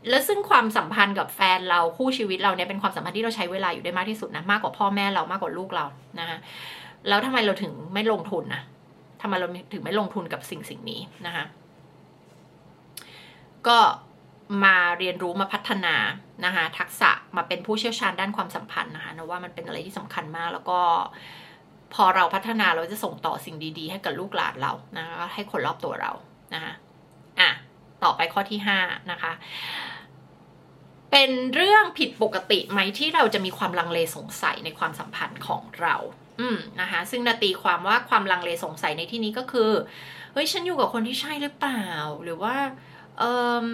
[0.09, 5.85] แล้วซึ่งความสัมพันธ์กับแฟนเราคู่ชีวิตเราเนี่ยเป็นความสัมพันธ์ที่เราใช้เวลาอยู่ได้มากที่สุดนะมากกว่าพ่อแม่เรามากกว่าลูกเรา
[6.19, 6.37] นะคะ
[7.07, 8.61] แล้วทำไมเราถึงไม่ลงทุนนะ
[9.21, 11.45] ทำไมเราถึงไม่ลงทุนกับสิ่งสิ่งนี้นะคะ
[13.67, 13.77] ก็
[14.63, 15.95] มาเรียนรู้มาพัฒนา
[16.45, 20.79] นะคะทักษะมาเป็นผู้เชี่ยวชาญด้านความสัมพันธ์นะคะนะว่ามันเป็นอะไรที่สำคัญมากแล้วก็
[21.93, 26.11] พอเราพัฒนาเราจะส่งต่อสิ่งดีๆ ให้กับลูกหลานเรานะคะให้คนรอบตัวเรา
[26.53, 26.73] นะคะ
[27.39, 27.49] อะ
[28.03, 28.79] ต่อไปข้อที่ห้า
[29.11, 29.31] นะคะ
[31.11, 35.95] เป็นเรื่องผิดปกติไหมที่เราจะมีความลังเลสงสัยในความสัมพันธ์ของเรา
[36.39, 39.71] อืมนะคะซึ่งนาตีความว่าความลังเลสงสัยในที่นี้ก็คือ
[40.33, 41.85] เฮ้ยฉันอยู่กับคนที่ใช่หรือเปล่า
[42.23, 42.55] หรือว่า
[43.19, 43.23] เอ
[43.63, 43.65] อ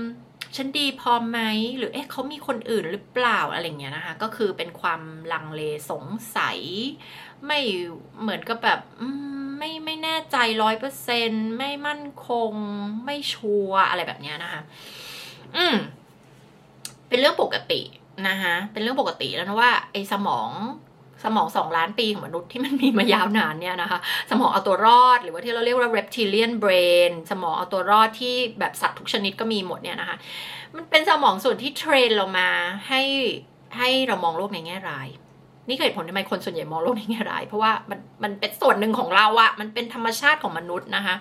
[0.56, 1.40] ฉันดีพอไหม
[1.78, 5.02] หรือเอ๊ะเขามีคนอื่นหรือเปล่าอะไรเงี้ยนะคะ ก็คือเป็นความ
[5.34, 6.06] ลังเลสง
[6.38, 6.60] สัย
[7.46, 7.60] ไม่
[8.22, 8.80] เหมือนกับแบบ
[9.58, 12.52] ไม่ไม่แน่ใจร้อยเปอร์เซ็นต์ไม่มั่นคง
[13.06, 14.62] ไม่ sure อะไรแบบเนี้ยนะคะ
[15.56, 15.76] อืม
[17.10, 17.82] เป็นเรื่องปกติ
[18.28, 20.50] นะคะเป็นเรื่องปกติแล้วนะว่าไอ้สมอง
[21.26, 24.00] สมองสองล้านปีของมนุษย์ที่มันมีมายาวนานเนี่ยนะคะ
[24.32, 30.18] สมองเอาตัวรอดหรือว่าที่เราเรียกว่า reptilian brain สมองเอาตัวรอดที่แบบสัตว์ทุกชนิดก็มีหมดเนี่ยนะคะ
[30.76, 32.50] มันเป็นสมองส่วนที่ train เรามา
[32.88, 33.02] ให้
[33.78, 35.08] ให้เรามองโลกในแง่ร้าย
[35.68, 41.16] นี่เหตุผลทำไมคนส่วนใหญ่มองโลกในแง่ร้าย เพราะว่ามันมันเป็นส่วนหนึ่งของเราอะมันเป็นธรรมชาติของมนุษย์นะคะ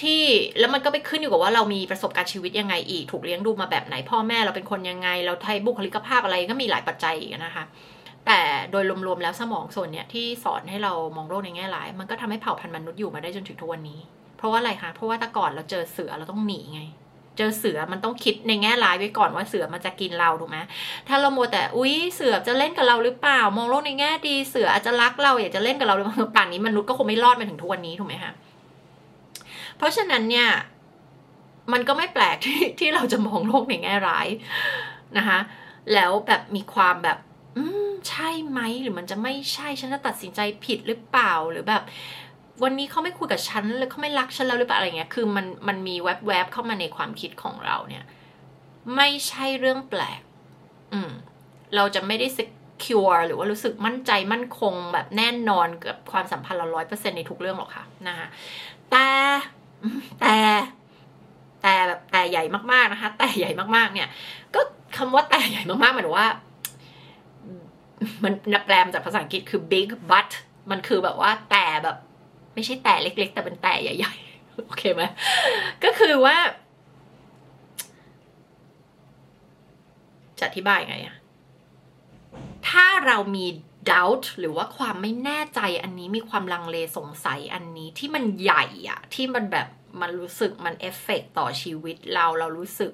[0.00, 0.22] ที่
[0.58, 7.64] แล้วมันก็ไปขึ้นอยู่กับว่าเรามีประสบการณ์ชีวิตยังไงอีก ถูกเลี้ยงดูมาแบบไหนพ่อแม่เราเป็นคนยังไง เราไทยบุคลิกภาพอะไรก็มีหลายปัจจัยนะคะ
[8.28, 14.00] แต่โดยรวมๆแล้วสมองส่วนเนี้ยที่สอนให้เรามองโลกในแง่ร้าย มันก็ทำให้เผ่าพันธุ์มนุษย์อยู่มาได้จนถึงทุกวันนี้
[14.38, 16.80] เพราะว่าอะไรคะเพราะว่าแต่ก่อนเราเจอเสือเราต้องหนีไง
[17.36, 20.58] เจอเสือมันต้องคิดในแง่ร้ายไว้ก่อนว่าเสือมันจะกินเราถูกไหม
[21.08, 28.32] ถ้าเราโมแต่อุ้ยเสือจะเล่นกับเราหรือเปล่า มองโลกในแง่ดีเสืออาจจะรักเราอยากจะเล่นกับเราหรือเปล่าป่านนี้มนุษย์ก็คงไม่รอดมาถึงทุกวันนี้ถูกไหมคะ
[29.76, 30.48] เพราะฉะนั้นเนี่ย
[31.72, 34.26] มันก็ไม่แปลกที่ที่เราจะมองโลกในแง่ร้าย
[35.18, 35.38] นะคะ
[35.94, 37.18] แล้วแบบมีความแบบ
[37.58, 41.82] อืมใช่ไหมหรือมันจะไม่ใช่ฉันจะตัดสินใจผิดหรือเปล่าหรือแบบ
[42.62, 48.04] วันนี้เขาไม่คุยกับฉันเลยเขาไม่รักฉันแล้วหรือเปล่าอะไรเงี้ยคือมันมันมีแวบๆเข้ามาในความคิดของเราเนี่ย
[48.96, 50.20] ไม่ใช่เรื่องแปลก
[50.92, 51.10] อืม
[51.76, 58.26] เราจะไม่ได้ secure หรือว่ารู้สึกมั่นใจมั่นคงแบบแน่นอนกับความสัมพันธ์เราร้อยเปอร์เซ็นในทุกเรื่องหรอกค่ะนะคะ
[58.90, 59.06] แต่
[60.20, 60.36] แต่
[61.62, 64.08] แต่แบบแต่ใหญ่มากๆนะคะ แต่ใหญ่มากๆ เนี่ย
[64.54, 64.60] ก็
[64.96, 66.28] คำว่าแต่ใหญ่มากๆหมายถึงว่า
[68.24, 70.30] มันนับแปลมาจากภาษาอังกฤษคือ big but
[70.70, 71.96] มันคือแบบว่าแต่แบบ
[72.54, 75.02] ไม่ใช่แต่เล็ก ๆ แต่เป็นแต่ใหญ่ๆ โอเคไหม
[75.84, 76.36] ก็คือว่า
[80.38, 81.16] จะอธิบายไงอะ
[82.68, 83.46] ถ้าเรามี
[83.90, 89.68] doubt หรือว่าความไม่แน่ใจอันนี้มีความลังเลสงสัยอันนี้ที่มันใหญ่อะที่มันแบบ
[90.00, 92.92] มันรู้สึกมันเอฟเฟกต่อชีวิตเราเรารู้สึก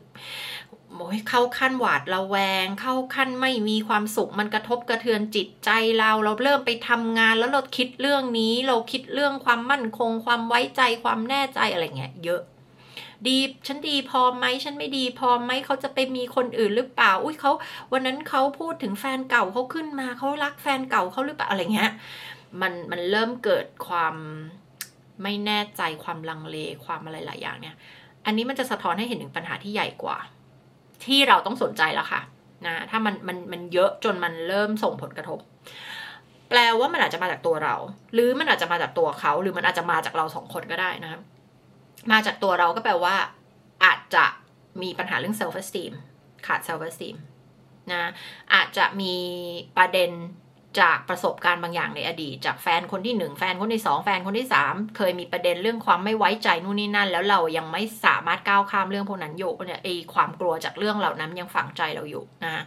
[0.96, 12.42] โอ้ยเข้าขั้นหวาดระแวง เข้าขั้นไม่มีความสุขมันกระทบกระเทือนจิตใจเรา เราเริ่มไปทำงานแล้วเราคิดเรื่องนี้ เราคิดเรื่องความมั่นคง ความไว้ใจความแน่ใจอะไรเงี้ยเยอะ
[13.26, 17.52] ดีฉันดีพอไหมฉันไม่ดีพอไหมเขาจะไปมีคนอื่นหรือเปล่า อุ้ยเขา
[17.92, 21.92] วันนั้นเขาพูดถึงแฟนเก่าเขาขึ้นมาเขารักแฟนเก่าเขาหรือเปล่าอะไรเงี้ย
[22.60, 24.14] มันมันเริ่มเกิดความ
[25.22, 27.76] ไม่แน่ใจความลังเลความอะไรหลายอย่างเนี่ย
[28.26, 30.18] อันนี้มันจะสะท้อนให้เห็นถึงปัญหาที่ใหญ่กว่า
[31.06, 32.20] ที่เราต้องสนใจแล้วค่ะ
[32.66, 35.38] นะถ้ามันมันมันเยอะจนมันเริ่มส่งผลกระทบ
[36.50, 37.74] แปลว่ามันอาจจะมาจากตัวเรา
[38.14, 41.20] หรือมันอาจจะมาจากตัวเขา หรือมันอาจจะมาจากเราสองคนก็ได้นะคะ
[42.12, 43.16] มาจากตัวเราก็แปลว่า
[43.84, 44.24] อาจจะ
[44.82, 45.92] มีปัญหาเรื่อง self esteem
[46.46, 47.16] ขาด self esteem
[47.92, 48.10] นะ
[48.54, 49.14] อาจจะมี
[49.76, 50.10] ประเด็น
[50.80, 62.64] จากประสบการณ์บางอย่างในอดีต จากแฟนคนที่หนึ่งแฟนคนที่สองแฟนคนที่สามเคยมีประเด็นเรื่องความไม่ไว้ใจนู่นนี่นั่น แล้วเรายังไม่สามารถก้าวข้ามเรื่องพวกนั้นอยู่เนี่ยไอความกลัวจากเรื่องเหล่านั้นยังฝังใจเราอยู่นะ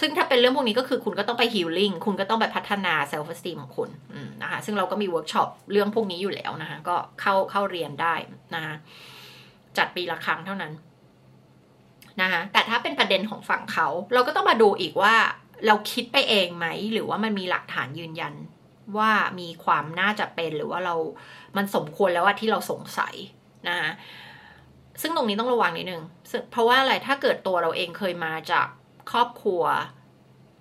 [0.00, 3.90] ซึ่งถ้าเป็นเรื่องพวกนี้ก็คือคุณก็ต้องไป healing คุณก็ต้องไปพัฒนา self-esteem ของคุณ
[4.42, 8.14] นะคะซึ่งเราก็มีเวิร์กช็อปเรื่องพวกนี้อยู่แล้วนะคะก็เข้าเข้าเรียนได้
[8.54, 8.74] นะคะ
[9.78, 10.72] จัดปีละครั้งเท่านั้น
[12.22, 15.14] นะคะแต่ถ้าเป็นประเด็นของฝั่งเขา เราก็ต้องมาดูอีกว่า
[15.66, 18.34] เราคิดไปเองไหม หรือว่ามันมีหลักฐานยืนยัน
[18.98, 20.94] ว่ามีความน่าจะเป็นหรือว่าเรา
[21.56, 23.14] มันสมควรแล้วว่าที่เราสงสัย
[23.68, 23.90] นะคะ
[25.02, 26.02] ซึ่งตรงนี้ต้องระวังนิดนึง
[26.50, 28.66] เพราะว่าอะไรถ้าเกิดตัวเราเองเคยมาจาก
[29.10, 29.62] ครอบครัว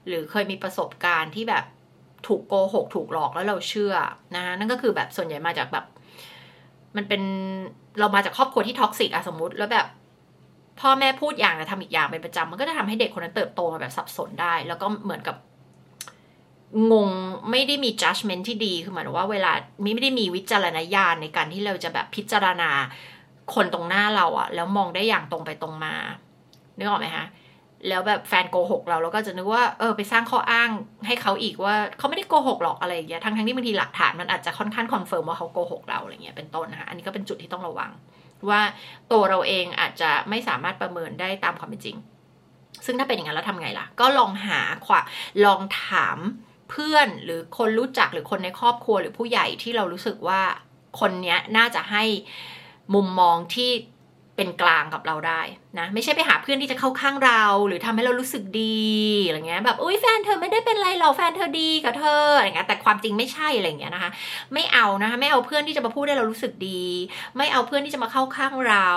[0.08, 1.65] หรือเคยมีประสบการณ์ที่แบบ
[2.27, 3.93] ถูกโกหกถูกหลอกแล้วเราเชื่อ
[4.36, 5.86] นะนั่นก็คือแบบส่วนใหญ่มาจากแบบ
[6.95, 7.21] มันเป็น
[7.99, 9.88] เรามาจากครอบครัวที่ท็อกซิกอะสมมติแล้วแบบ
[10.79, 15.35] พ่อแม่พูดอย่างแต่ทำอีกอย่างเป็นประจำมันก็จะทำให้เด็กคนนั้นเติบโตมาแบบสับสนได้ แล้วก็เหมือนกับ
[16.91, 17.09] งง
[17.51, 22.71] ไม่ได้มี judgment ที่ดีคือหมายถึงว่าเวลาไม่ได้มีวิจารณญาณในการที่เราจะแบบพิจารณา
[23.55, 25.95] คนตรงหน้าเราอะแล้วมองได้อย่างตรงไปตรงมา
[26.77, 27.25] นึกออกไหมคะ
[27.88, 30.69] แล้วแบบแฟนโกหกเราเราก็จะนึกว่าเออไปสร้างข้ออ้าง
[31.07, 37.91] ให้เขาอีกว่าเขาไม่ได้โกหกหรอกอะไรอย่างเงี้ยทั้งทั้งที่บางทีหลักฐานมันอาจจะค่อนข้าง confirm ว่าเขาโกหกเราอะไรเงี้ยเป็นต้นนะคะอันนี้ก็เป็นจุดที่ต้องระวัง
[38.50, 38.62] ว่า
[39.12, 41.98] ตัวเราเองอาจจะไม่สามารถประเมินได้ตามความเป็นจริง
[42.86, 45.02] ซึ่งถ้าเป็นอย่างนั้นแล้วทำไงล่ะ ก็ลองหาขวา
[45.45, 46.17] ลองถาม
[46.69, 50.41] เพื่อนหรือคนรู้จักหรือคนในครอบครัวหรือผู้ใหญ่ที่เรารู้สึกว่า
[51.00, 52.04] คนนี้น่าจะให้
[52.93, 53.71] มุมมองที่
[54.36, 55.41] เป็นกลางกับเราได้
[55.80, 58.86] นะไม่ใช่ไปหาเพื่อนที่จะเข้าข้างเรา หรือทำให้เรารู้สึกดี
[59.26, 64.12] อะไรเงี้ยแบบอุ้ยแฟนเธอไม่ได้เป็นไรหรอกแฟนเธอดีกับเธออะไรเงี้ยแต่ความจริงไม่ใช่อะไรเงี้ยนะคะ
[64.54, 66.84] ไม่เอานะคะไม่เอาเพื่อนที่จะมาพูดให้เรารู้สึกดี
[67.38, 68.89] ไม่เอาเพื่อนที่จะมาเข้าข้างเรา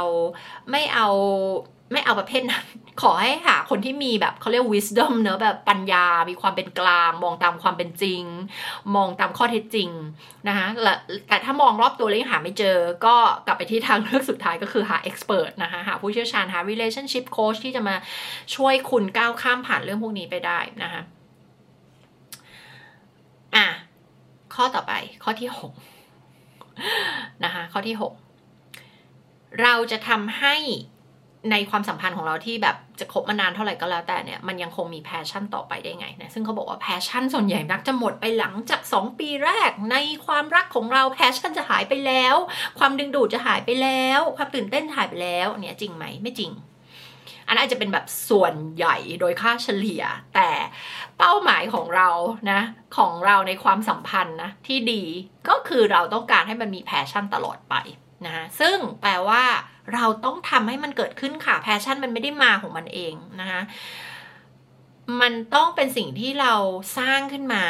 [0.70, 1.08] ไม่เอา
[1.92, 2.64] ไม่เอาประเภทนั้น
[3.02, 8.22] ขอให้หาคนที่มีแบบเขาเรียก wisdom เนอะแบบปัญญา มีความเป็นกลาง มองตามความเป็นจริง
[8.94, 9.90] มองตามข้อเท็จจริง
[10.48, 10.66] นะคะ
[11.28, 17.96] แต่ถ้ามองรอบตัวแล้วยังหาไม่เจอ ก็กลับไปที่ทางเลือกสุดท้ายก็คือหา expert นะคะหาผู้เชี่ยวชาญหา relationship coach ที่จะมา
[18.54, 21.02] ช่วยคุณก้าวข้ามผ่านเรื่องพวกนี้ไปได้นะคะ
[23.56, 23.66] อะ
[24.54, 25.72] ข้อต่อไปข้อที่หก
[27.44, 28.12] นะคะข้อที่หก
[29.62, 30.56] เราจะทำให้
[31.50, 39.96] ในความสัมพันธ์ของเราที่แบบจะคบมานานเท่าไหร่ก็แล้วแต่เนี่ยมันยังคงมี passion ต่อไปได้ไงนะซึ่งเขาบอกว่า passion ส่วนใหญ่มักจะหมดไปหลังจาก 2 ปีแรก ใน
[40.26, 42.34] ความรักของเรา passion จะหายไปแล้ว
[42.78, 46.52] ความดึงดูดจะหายไปแล้ว ความตื่นเต้นหายไปแล้วเนี่ยจริงไหมไม่จริง
[47.46, 50.02] อันนั้นอาจจะเป็นแบบส่วนใหญ่โดยค่าเฉลี่ย
[50.34, 50.50] แต่
[51.18, 52.08] เป้าหมายของเรา
[52.50, 52.60] นะ
[52.96, 55.02] ของเราในความสัมพันธ์นะที่ดี
[55.48, 57.74] ก็คือเราต้องการให้มันมี passion ตลอดไป
[58.26, 59.42] นะซึ่งแปลว่า
[59.94, 63.60] เราต้องทำให้มันเกิดขึ้นค่ะ passion มันไม่ได้มาของมันเองนะคะ
[65.20, 66.54] มันต้องเป็นสิ่งที่เรา
[66.98, 67.64] สร้างขึ้นมา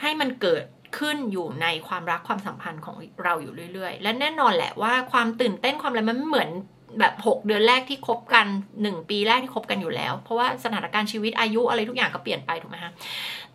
[0.00, 0.64] ให้มันเกิด
[0.98, 6.50] ขึ้นอยู่ในความรักความสัมพันธ์ของเราอยู่เรื่อย ๆ และแน่นอนแหละว่าความตื่นเต้นความอะไรมันไม่เหมือน
[6.98, 8.46] แบบ6เดือนแรกที่คบกัน
[8.78, 12.92] 1ปีแรกที่คบกันอยู่แล้ว เพราะว่าสถานการณ์ชีวิตอายุอะไรทุกอย่างก็เปลี่ยนไปถูกไหมคะ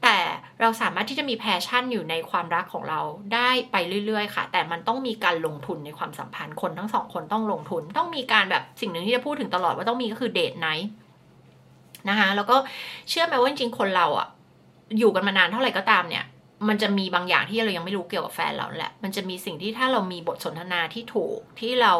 [0.01, 0.17] แต่
[0.61, 2.99] เราสามารถที่จะมี passion อยู่ในความรักของเรา
[3.33, 10.89] ได้ไปเรื่อยๆ ค่ะ แต่มันต้องมีการลงทุนในความสัมพันธ์คนทั้งสองคนต้องลงทุน ต้องมีการแบบสิ่งหนึ่งที่จะพูดถึงตลอดว่าต้องมีก็คือ date night
[12.09, 12.55] นะคะแล้วก็
[13.09, 14.27] เชื่อไหมว่าจริงๆคนเราอะ
[14.97, 16.25] อยู่กันมานานเท่าไหร่ก็ตามเนี่ย
[16.67, 21.93] มันจะมีบางอย่างที่เรายังไม่รู้เกี่ยวกับแฟนเราแหละ มันจะมีสิ่งที่ถ้าเรามีบทสนทนาที่ถูกที่เรา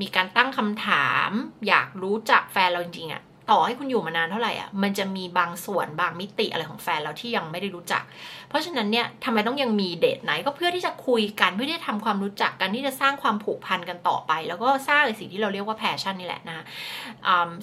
[0.00, 1.30] มีการตั้งคำถาม
[1.68, 8.02] อยากรู้จักแฟนเราจริงๆอะต่อให้คุณอยู่มานานเท่าไหร่อะ มันจะมีบางส่วนบางมิติอะไรของแฟนเราที่ยังไม่ได้รู้จัก
[8.48, 16.64] เพราะฉะนั้นเนี่ยทำไมต้องยังมี date night ก็เพื่อที่จะคุยกันเพื่อที่จะทำความรู้จักกันที่จะสร้างความผูกพันกันต่อไป แล้วก็สร้างสิ่งที่เราเรียกว่า passion นี่แหละนะ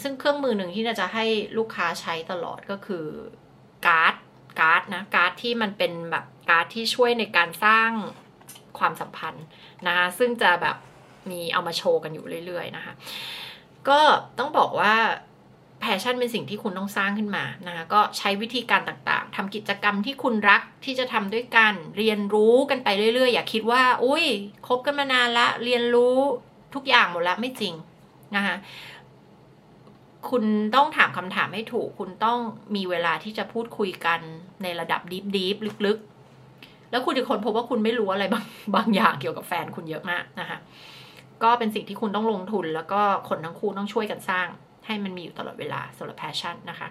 [0.03, 1.25] ซึ่งเครื่องมือหนึ่งที่จะให้
[1.57, 3.05] ลูกค้าใช้ตลอดก็คือ
[3.85, 4.15] การ์ด
[4.59, 7.89] การ์ดนะการ์ดที่มันเป็นแบบการ์ดที่ช่วยในการสร้าง
[8.79, 9.45] ความสัมพันธ์
[9.87, 10.77] นะคะซึ่งจะแบบ
[11.29, 12.93] มีเอามาโชว์กันอยู่เรื่อยๆนะคะ
[13.89, 13.99] ก็
[14.39, 14.95] ต้องบอกว่า
[15.79, 24.25] passion เป็นสิ่งที่คุณต้องสร้างขึ้นมานะคะก็ใช้วิธีการต่างๆทำกิจกรรมที่คุณรักที่จะทำด้วยกัน เรียนรู้กันไปเรื่อยๆ อย่าคิดว่า อุ้ย
[24.67, 26.15] คบกันมานานละ เรียนรู้
[26.73, 27.73] ทุกอย่างหมดแล้วไม่จริง
[28.35, 28.55] นะคะ
[30.29, 30.43] คุณ
[30.75, 32.39] ต้องถามคำถามให้ถูก คุณต้อง
[32.75, 34.19] มีเวลาที่จะพูดคุยกัน
[34.63, 35.55] ในระดับ deep deep
[35.85, 40.57] ลึกๆ แล้วคุณจะคนพบว่าคุณไม่รู้อะไรบางบางอย่างเกี่ยวกับแฟนคุณเยอะมากนะคะ
[41.43, 44.47] ก็เป็นสิ่งที่คุณต้องลงทุน แล้วก็คนทั้งคู่ต้องช่วยกันสร้าง
[44.85, 46.87] ให้มันมีอยู่ตลอดเวลาสำหรับแพชชั่นนะคะ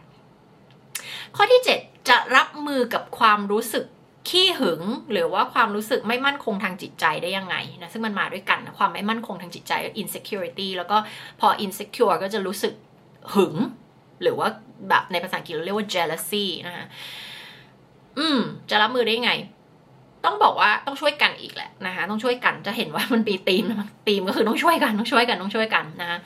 [1.36, 3.84] ข้อที่ 7 จะรับมือกับความรู้สึก
[4.28, 4.82] ขี้หึง
[5.12, 10.96] หรือว่าความรู้สึกไม่มั่นคงทางจิตใจได้ยังไงนะซึ่งมันมาด้วยกันนะความไม่มั่นคงทางจิตใจ insecurity แล้วก็
[11.40, 12.74] พอ insecure ก็จะรู้สึก
[13.34, 13.54] หึง
[14.22, 14.48] หรือว่า
[14.88, 16.86] แบบในภาษาอังกฤษเราเรียกว่า jealousy นะคะ
[18.18, 18.38] อืม
[18.70, 19.32] จะรับมือได้ยังไง
[20.24, 23.64] ต้องบอกว่าต้องช่วยกันอีกแหละนะคะต้องช่วยกันจะเห็นว่ามันปีตีม
[24.06, 26.18] ตีมก็คือต้องช่วยกันต้องช่วยกันต้องช่วยกันนะคะ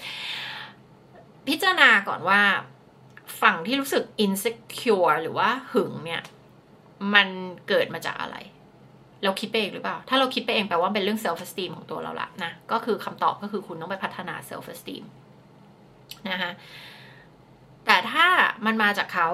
[1.49, 2.41] พิจารณาก่อนว่า
[3.43, 6.23] ฝั่งที่รู้สึก insecure หรือว่าหึงเนี่ย
[7.15, 7.29] มัน
[7.69, 8.37] เกิดมาจากอะไร
[9.25, 15.05] เราคิดไปเองหรือเปล่า ถ้าเราคิดไปเองแปลว่าเป็นเรื่อง self esteem ของตัวเราละนะ ก็คือคำตอบก็คือคุณต้องไปพัฒนา self esteem
[16.31, 16.51] นะคะ
[17.87, 18.27] แต่ถ้า
[18.67, 19.29] มันมาจากเขา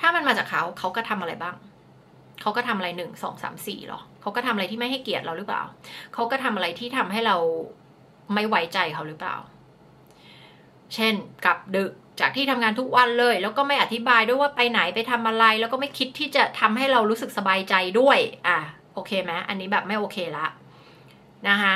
[0.00, 1.56] ถ้ามันมาจากเขาเขาก็ทำอะไรบ้าง
[2.40, 5.62] เขาก็ทำอะไรหนึ่งสองสามสี่หรอเขาก็ทำอะไรที่ไม่ให้เกียรติเราหรือเปล่า
[6.14, 7.36] เขาก็ทำอะไรที่ทำให้เรา
[8.34, 9.36] ไม่ไว้ใจเขาหรือเปล่า
[10.94, 11.14] เช่น
[11.44, 18.58] กลับดึกจากที่ทำงานทุกวันเลย แล้วก็ไม่อธิบายด้วยว่าไปไหนไปทำอะไร แล้วก็ไม่คิดที่จะทำให้เรารู้สึกสบายใจด้วย อะ
[18.94, 20.46] โอเคไหมอันนี้แบบไม่โอเคละ
[21.48, 21.74] นะคะ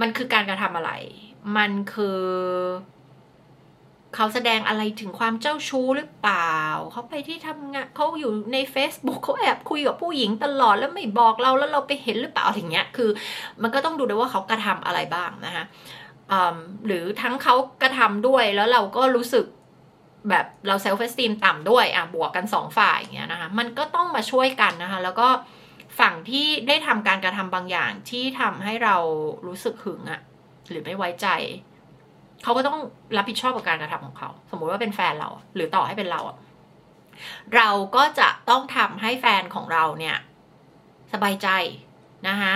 [0.00, 0.92] มันคือการกระทำอะไร
[1.56, 2.20] มันคือ
[4.16, 6.56] เขาแสดงอะไรถึงความเจ้าชู้หรือเปล่า
[6.92, 13.10] เขาไปที่ทำงานเขาอยู่ใน Facebook เขาแอบคุยกับผู้หญิงตลอดแล้วไม่บอกเราแล้วเราไปเห็นหรือเปล่าอะไรเงี้ยคือ
[13.62, 15.64] มันก็ต้องดูด้วยว่าเขากระทำอะไรบ้างนะคะ
[16.86, 19.44] หรือทั้งเขากระทำด้วยแล้วเราก็รู้สึก
[20.30, 25.28] แบบเราเซลฟ์เฟสตีมต่ำด้วยอะบวกกันสองฝ่ายอย่างเงี้ยนะคะมันก็ต้องมาช่วยกันนะคะ แล้วก็
[26.00, 28.96] ฝั่งที่ได้ทำการกระทำบางอย่างที่ทำให้เรา
[29.46, 30.20] รู้สึกหึงอะ
[30.70, 31.28] หรือไม่ไว้ใจ
[32.42, 32.78] เขาก็ต้อง
[33.16, 36.36] รับผิดชอบกับการกระทำของเขา สมมุติว่าเป็นแฟนเรา หรือต่อให้เป็นเราอะ
[37.56, 40.16] เราก็จะต้องทำให้แฟนของเราเนี่ย
[41.12, 41.48] สบายใจ
[42.28, 42.54] นะคะ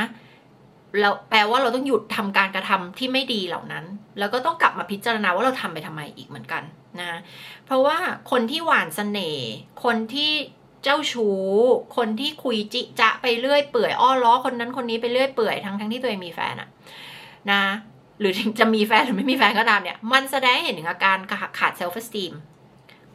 [1.01, 3.85] เราแปลว่าเราต้องหยุดทำการกระทำที่ไม่ดีเหล่านั้น
[4.19, 6.63] แล้วก็ต้องกลับมาพิจารณาว่าเราทำไปทำไมอีกเหมือนกัน
[7.01, 7.19] นะ
[7.65, 7.99] เพราะว่า
[8.31, 9.49] คนที่หวานเสน่ห์
[9.85, 10.33] คนที่
[10.85, 11.41] เจ้าชู้
[11.97, 16.69] คนที่คุยจิจะไปเรื่อยเปื่อยอ้อล้อคนนั้นคนนี้ไปเรื่อยเปื่อยทั้งทั้งที่ตัวเองมีแฟนอะ
[17.53, 17.63] นะ
[18.21, 21.17] หรือจะมีแฟนหรือไม่มีแฟนก็ตามเนี่ย มันแสดงให้เห็นถึงอาการ
[21.59, 22.33] ขาด self-esteem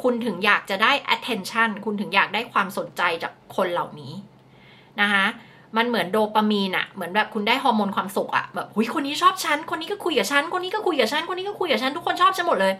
[0.03, 4.13] คุณถึงอยากจะได้ attention คุณถึงอยากได้ความสนใจจากคนเหล่านี้
[5.01, 5.25] นะคะ
[5.77, 12.73] มันเหมือนโดปามีนอะเหมือนแบบคุณได้ฮอร์โมนความสุขอะแบบหุยคนนี้ชอบฉัน คนนี้ก็คุยกับฉัน คนนี้ก็คุยกับฉัน คนนี้ก็คุยกับฉัน ทุกคนชอบฉันหมดเลย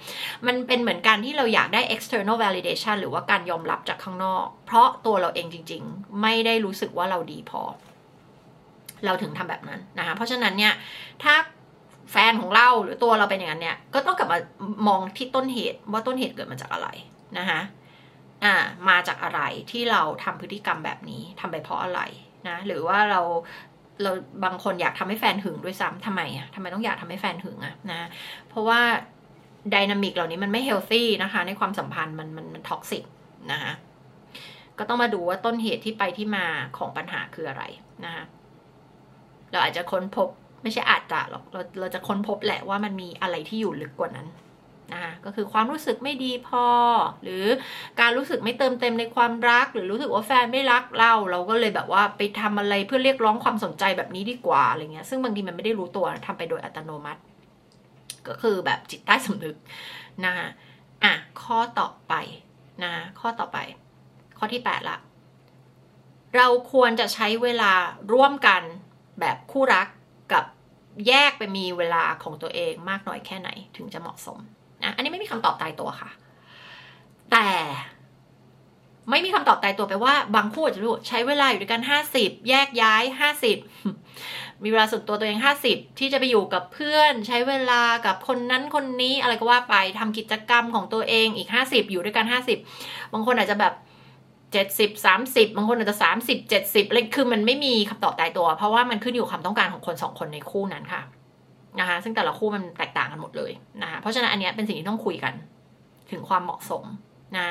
[0.48, 7.62] มันเป็นเหมือนการที่เราอยากได้ external validation หรือว่าการยอมรับจากข้างนอก เพราะตัวเราเองจริง ๆ ไม่ได้รู้สึกว่าเราดีพอ
[9.06, 10.74] เราถึงทำแบบนั้นนะคะ เพราะฉะนั้นเนี่ย
[11.24, 11.34] ถ้า
[12.12, 14.40] แฟนของเราหรือตัวเราเป็นอย่างนั้นเนี่ยก็ต้องกลับมา
[14.88, 16.88] มองที่ต้นเหตุว่าต้นเหตุเกิดมาจากอะไร
[17.38, 17.62] นะคะ
[18.44, 18.56] อ่า
[18.90, 19.42] มาจากอะไร
[19.72, 22.02] ที่เราทำพฤติกรรมแบบนี้ทำไปเพราะอะไร
[22.48, 23.22] นะหรือว่าเรา
[24.02, 24.12] เรา
[24.44, 28.08] บางคนอยากทำให้แฟนหึงด้วยซ้ำทำไมอะทำไมต้องอยากทำให้แฟนหึงอะนะ
[28.50, 28.80] เพราะว่า
[29.74, 33.04] dynamic เหล่านี้มันไม่ healthy นะคะ ในความสัมพันธ์มันมันมัน toxic
[33.52, 33.74] นะคะ
[34.80, 36.46] ก็ต้องมาดูว่าต้นเหตุที่ไปที่มา
[36.78, 37.64] ของปัญหาคืออะไร
[38.06, 38.24] นะคะ
[39.52, 40.30] เราอาจจะค้นพบ
[40.66, 44.28] ไม่ใช่อาจจะหรอกเราเราจะค้นพบแหละว่ามันมีอะไรที่อยู่ลึกกว่านั้น
[44.94, 46.66] นะคะก็คือความรู้สึกไม่ดีพอ
[47.24, 47.46] หรือ
[48.02, 57.22] การรู้สึกไม่เติมเต็มในความรัก หรือรู้สึกว่าแฟนไม่รักเรา เราก็เลยแบบว่าไปทำอะไรเพื่อเรียกร้องความสนใจแบบนี้ดีกว่าอะไรเงี้ยซึ่งบางทีมันไม่ได้รู้ตัวทำไปโดยอัตโนมัติ
[58.28, 59.56] ก็คือแบบจิตใต้สำนึก
[60.26, 60.48] นะคะ
[61.04, 61.14] อะ
[61.44, 62.14] ข้อต่อไป
[62.84, 63.58] นะข้อต่อไป
[64.38, 64.98] ข้อที่แปดละ
[66.36, 67.72] เราควรจะใช้เวลา
[68.14, 68.62] ร่วมกัน
[69.20, 69.88] แบบคู่รัก
[70.34, 70.46] กับ
[71.08, 74.40] แยกไปมีเวลาของตัวเองมากน้อยแค่ไหนถึงจะเหมาะสม
[74.84, 76.10] นะอันนี้ไม่มีคำตอบตายตัวค่ะ
[77.32, 77.50] แต่
[79.10, 83.58] ไม่มีคำตอบตายตัวไปว่า บางคู่จะรู้ใช้เวลาอยู่ด้วยกันห้าสิบแยกย้ายห้าสิบ
[84.64, 92.58] มีเวลาส่วนตัวตัวเองห้าสิบที่จะไปอยู่กับเพื่อน ใช้เวลากับคนนั้นคนนี้อะไรก็ว่าไปทำกิจกรรมของตัวเองอีกห้าสิบอยู่ด้วยกันห้าสิบ
[93.14, 93.74] บางคนอาจจะแบบ
[94.56, 101.02] เจ็ดสิบสามสิบบางคนอาจจะสามสิบเจ็ดสิบอะไรคือมันไม่มีคำตอบตายตัว เพราะว่ามันขึ้นอยู่ความต้องการของคนสองคนในคู่นั้นค่ะ
[101.80, 103.52] นะคะซึ่งแต่ละคู่มันแตกต่างกันหมดเลย
[103.84, 105.34] นะคะเพราะฉะนั้นอันนี้เป็นสิ่งที่ต้องคุยกัน
[106.12, 106.84] ถึงความเหมาะสม
[107.38, 107.48] นะ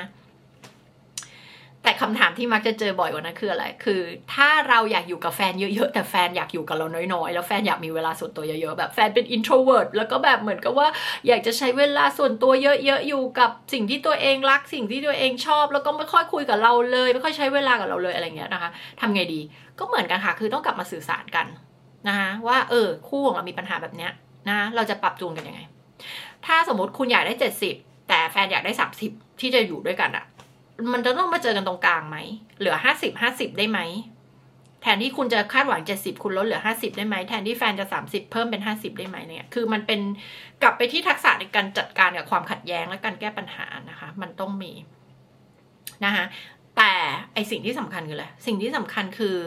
[1.85, 4.01] แต่คำถามที่มักจะเจอบ่อยกว่านั้นคืออะไร คือ
[4.35, 10.89] ถ้าเราอยากอยู่กับแฟนเยอะๆ แต่แฟนอยากอยู่กับเราน้อยๆ แล้วแฟนอยากมีเวลาส่วนตัวเยอะๆ แบบแฟนเป็น introvert แล้วก็แบบเหมือนกับว่า
[11.27, 18.71] อยากจะใช้เวลาส่วนตัวเยอะๆ อยู่กับสิ่งที่ตัวเองรัก สิ่งที่ตัวเองชอบ แล้วก็ไม่ค่อยคุยกับเราเลย ไม่ค่อยใช้เวลากับเราเลยอะไรเงี้ยนะคะ
[19.01, 19.41] ทำไงดี
[19.79, 21.47] ก็เหมือนกันค่ะ คือต้องกลับมาสื่อสารกัน
[22.09, 24.11] นะคะว่าเออคู่ของเรามีปัญหาแบบเนี้ย
[24.49, 25.61] นะเราจะปรับจูนกันยังไง
[26.47, 27.75] ถ้าสมมติคุณอยากได้เจ็ดสิบ
[28.09, 29.11] แต่แฟนอยากได้สามสิบ
[29.41, 30.25] ที่จะอยู่ด้วยกันอะ
[30.93, 32.19] มันจะต้องมาเจอกันตรงกลางไหม
[32.59, 33.81] เหลือห้าสิบห้าสิบได้ไหม
[34.83, 40.01] แทนที่คุณจะคาดหวังเจ็ดสิบคุณลดเหลือห้าสิบได้ไหม แทนที่แฟนจะสามสิบเพิ่มเป็นห้าสิบได้ไหมเนี่ย คือมันเป็น
[40.63, 44.73] กลับไปที่ทักษะในการจัดการกับความขัดแย้งและการแก้ปัญหานะคะ มันต้องมี
[46.05, 46.25] นะคะ
[46.77, 46.93] แต่
[47.35, 49.39] ไอสิ่งที่สำคัญคืออะไร สิ่งที่สำคัญคือ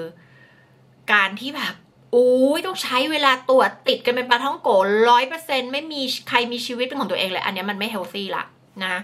[1.13, 1.73] การที่แบบ
[2.11, 4.69] โอ้ยต้องใช้เวลาตรวจติดกันเป็นปลาท้องโก
[5.09, 8.43] ร้อยเปอร์เซ็นไม่มีใครมีชีวิตเป็นของตัวเองเลย อันนี้มันไม่เฮลซี่ละ
[8.83, 9.01] นะ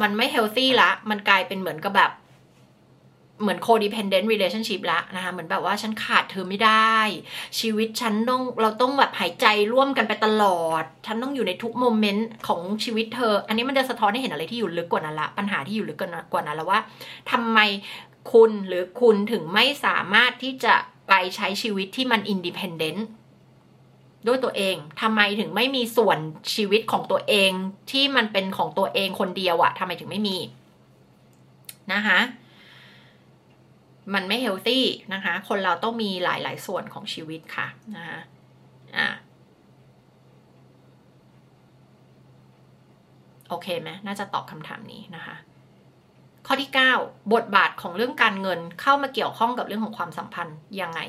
[0.00, 2.12] มันไม่เฮลซี่ละ มันกลายเป็นเหมือนกับแบบ
[3.40, 6.96] เหมือน codependent relationship ละนะคะ เหมือนแบบว่าฉันขาดเธอไม่ได้
[7.60, 16.80] ชีวิตฉันต้องเราต้องแบบหายใจร่วมกันไปตลอด ฉันต้องอยู่ในทุกโมเมนต์ของชีวิตเธอ อันนี้มันจะสะท้อนให้เห็นอะไรที่อยู่ลึกกว่านั้นละ ปัญหาที่อยู่ลึกกว่านั้นแล้วว่า
[17.30, 17.58] ทำไม
[18.32, 20.74] คุณหรือคุณถึงไม่สามารถที่จะ
[21.08, 23.06] ไปใช้ชีวิตที่มัน independent
[24.26, 26.18] ด้วยตัวเอง ทำไมถึงไม่มีส่วน
[26.54, 27.50] ชีวิตของตัวเอง
[27.90, 30.36] ที่มันเป็นของตัวเองคนเดียวอะทำไมถึงไม่มี
[31.92, 32.20] นะคะ
[34.14, 34.84] มันไม่ healthy
[35.14, 37.66] นะคะ คนเราต้องมีหลาย ๆ ส่วนของชีวิตค่ะ
[37.96, 38.20] นะคะ
[38.96, 39.08] อ่า
[43.48, 45.36] โอเคไหมน่าจะตอบคำถามนี้นะคะ
[46.46, 46.70] ข้อที่
[47.00, 51.00] 9 บทบาทของเรื่องการเงินเข้ามาเกี่ยวข้องกับเรื่องของความสัมพันธ์ยังไง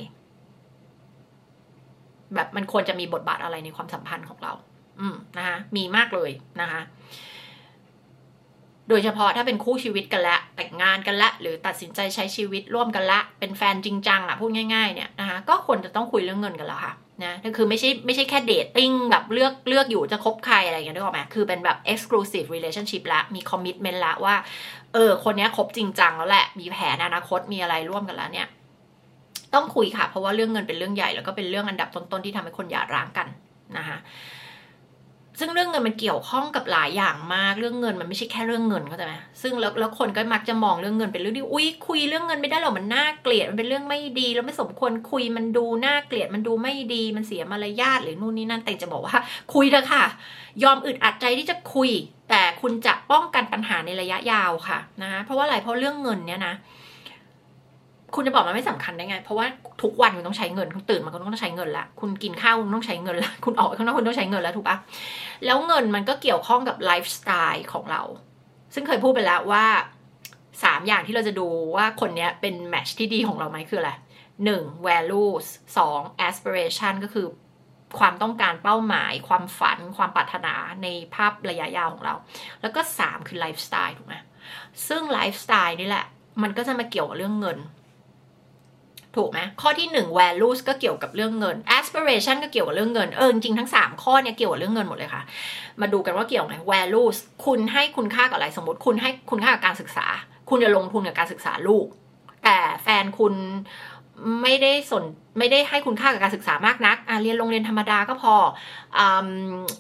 [2.36, 4.54] แบบมันควรจะมีบทบาทอะไรในความสัมพันธ์ของเรา
[5.00, 6.32] อืมนะคะมีมากเลย
[6.62, 6.82] นะคะ
[8.90, 24.36] โดยเฉพาะถ้าเป็นคู่ชีวิตกันละแต่งงานกันละ หรือตัดสินใจใช้ชีวิตร่วมกันละ เป็นแฟนจริงจังอะพูดง่ายๆเนี่ยนะคะก็ควรจะต้องคุยเรื่องเงินกันแล้วค่ะนะก็คือไม่ใช่ไม่ใช่แค่เดทติ้งแบบเลือกเลือกอยู่จะคบใครอะไรอย่างเงี้ยนึกออกไหมคือเป็นแบบ exclusive relationship ละ มี commitment ละว่า
[24.94, 28.48] เออ คนนี้คบจริงจังแล้วแหละ มีแผนอนาคตมีอะไรร่วมกันแล้วเนี่ย
[29.54, 33.28] ต้องคุยค่ะ เพราะว่าเรื่องเงินเป็นเรื่องใหญ่แล้วก็เป็นเรื่องอันดับต้นๆที่ทำให้คนหย่าร้างกัน
[33.78, 33.98] นะคะ
[35.40, 49.18] ซึ่งเรื่องเงินมันเกี่ยวข้องกับหลายอย่างมากเรื่องเงินมันไม่ใช่แค่เรื่องเงินเข้าใจไหมซึ่งแล้วแล้วคนก็มักจะมองเรื่องเงินเป็นเรื่องที่อุ้ยคุยเรื่องเงินไม่ได้หรอกมันน่าเกลียดมันเป็นเรื่องไม่ดีแล้วไม่สมควรคุยมันดูน่าเกลียดมันดูไม่ดีมันเสียมารยาทหรือนู่นนี่นั่นแต่จะบอกว่า
[49.54, 50.04] คุยเถอะค่ะ
[50.64, 51.90] ยอมอึดอัดใจที่จะคุย
[52.30, 56.56] แต่คุณจะป้องกันปัญหาในระยะยาวค่ะนะคะเพราะว่าอะไรเพราะเรื่องเงินเนี่ยนะ
[58.16, 59.46] คุณจะบอกมันไม่สำคัญได้ไง เพราะว่า
[59.82, 64.78] ทุกวันคุณต้องใช้เงิน คุณตื่นมาคุณต้องใช้เงินละ คุณกินข้าวคุณต้องใช้เงินละ คุณออกข้างนอกคุณต้องใช้เงินแล้วถูกปะ
[65.46, 68.02] แล้วเงินมันก็เกี่ยวข้องกับไลฟ์สไตล์ของเรา
[68.74, 69.66] ซึ่งเคยพูดไปแล้วว่า
[70.64, 73.92] สามอย่างที่เราจะดูว่าคนนี้เป็นแมทช์ที่ดีของเราไหมคืออะไร
[74.46, 75.46] หนึ่ง values
[75.78, 77.28] สอง aspiration ก็คือ
[78.00, 80.54] ความต้องการเป้าหมาย ความฝัน ความปรารถนา
[80.84, 82.16] ในภาพระยะยาวของเรา
[82.62, 84.16] แล้วก็สามคือไลฟ์สไตล์ถูกไหม
[84.88, 86.06] ซึ่งไลฟ์สไตล์นี่แหละ
[86.44, 87.58] มันก็จะมาเกี่ยวกับเรื่องเงิน
[89.16, 95.24] ถูกไหมข้อที่ 1 values ก็เกี่ยวกับเรื่องเงิน aspiration ก็เกี่ยวกับเรื่องเงินเออจริงทั้ง 3 ข้อเนี่ยเกี่ยวกับเรื่องเงินหมดเลยค่ะ
[95.82, 100.06] มาดูกันว่าเกี่ยวไหม values คุณให้คุณค่ากับอะไรสมมติ คุณให้คุณค่ากับการศึกษา
[100.50, 101.86] คุณจะลงทุนกับการศึกษาลูก
[102.44, 103.34] แต่แฟนคุณ
[104.42, 105.04] ไม่ได้สน
[105.40, 108.34] ไม่ได้ให้คุณค่ากับการศึกษามากนักอะเรียนโรงเรียนธรรมดาก็พอ
[108.98, 109.00] อ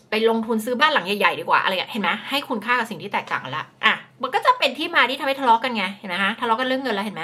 [0.09, 7.23] ไปลงทุนซื้อบ้านหลังใหญ่ๆดีกว่าอะไรเงี้ยเห็นไหมให้คุณค่ากับสิ่งที่แตกต่างละอะมันก็จะเป็นที่มาที่ทำให้ทะเลาะกันไงเห็นไหมฮะทะเลาะกันเรื่องเงินแล้วเห็นไหม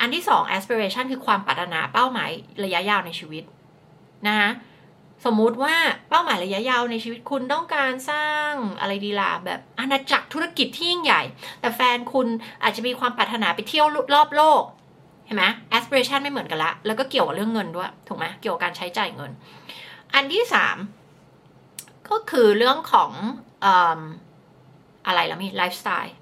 [0.00, 2.30] อันที่สอง aspiration คือความปรารถนาเป้าหมาย
[2.64, 3.44] ระยะยาวในชีวิต
[4.26, 4.50] นะคะ
[5.24, 5.74] สมมุติว่า
[6.08, 11.22] เป้าหมายระยะยาวในชีวิตคุณต้องการสร้างอะไรดีล่ะแบบอาณาจักรธุรกิจที่ยิ่งใหญ่
[11.60, 12.26] แต่แฟนคุณ
[12.62, 14.62] อาจจะมีความปรารถนาไปเที่ยวรอบโลก
[15.26, 15.44] เห็นไหม
[15.76, 19.30] aspiration ไม่เหมือนกันละ แล้วก็เกี่ยวกับเรื่องเงินด้วย ถูกไหมเกี่ยวกับการใช้จ่ายเงิน
[20.14, 20.76] อันที่สาม
[22.10, 23.10] ก็คือเรื่องของ
[25.06, 26.14] อะไรล่ะมีไลฟ์สไตล์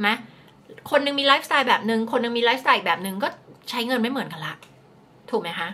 [0.00, 0.08] ไหม
[0.90, 3.28] คนนึงมีไลฟ์สไตล์แบบหนึ่งคนนึงมีไลฟ์สไตล์แบบหนึ่งก็
[3.70, 4.54] ใช้เงินไม่เหมือนกันละ
[5.30, 5.68] ถูกไหมคะ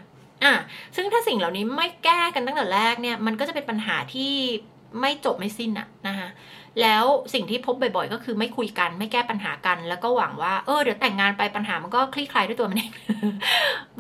[0.45, 0.53] อะ
[0.97, 4.33] ซึ่งถ้าสิ่งเหล่านี้ไม่แก้กันตั้งแต่แรกเนี่ย มันก็จะเป็นปัญหาที่
[5.01, 6.29] ไม่จบไม่สิ้นอะนะคะ
[6.81, 12.93] แล้วสิ่งที่พบบ่อยๆ ก็คือไม่คุยกันไม่แก้ปัญหากัน แล้วก็หวังว่าเออเดี๋ยวแต่งงานไปปัญหามันก็คลี่คลายด้วยตัวมันเอง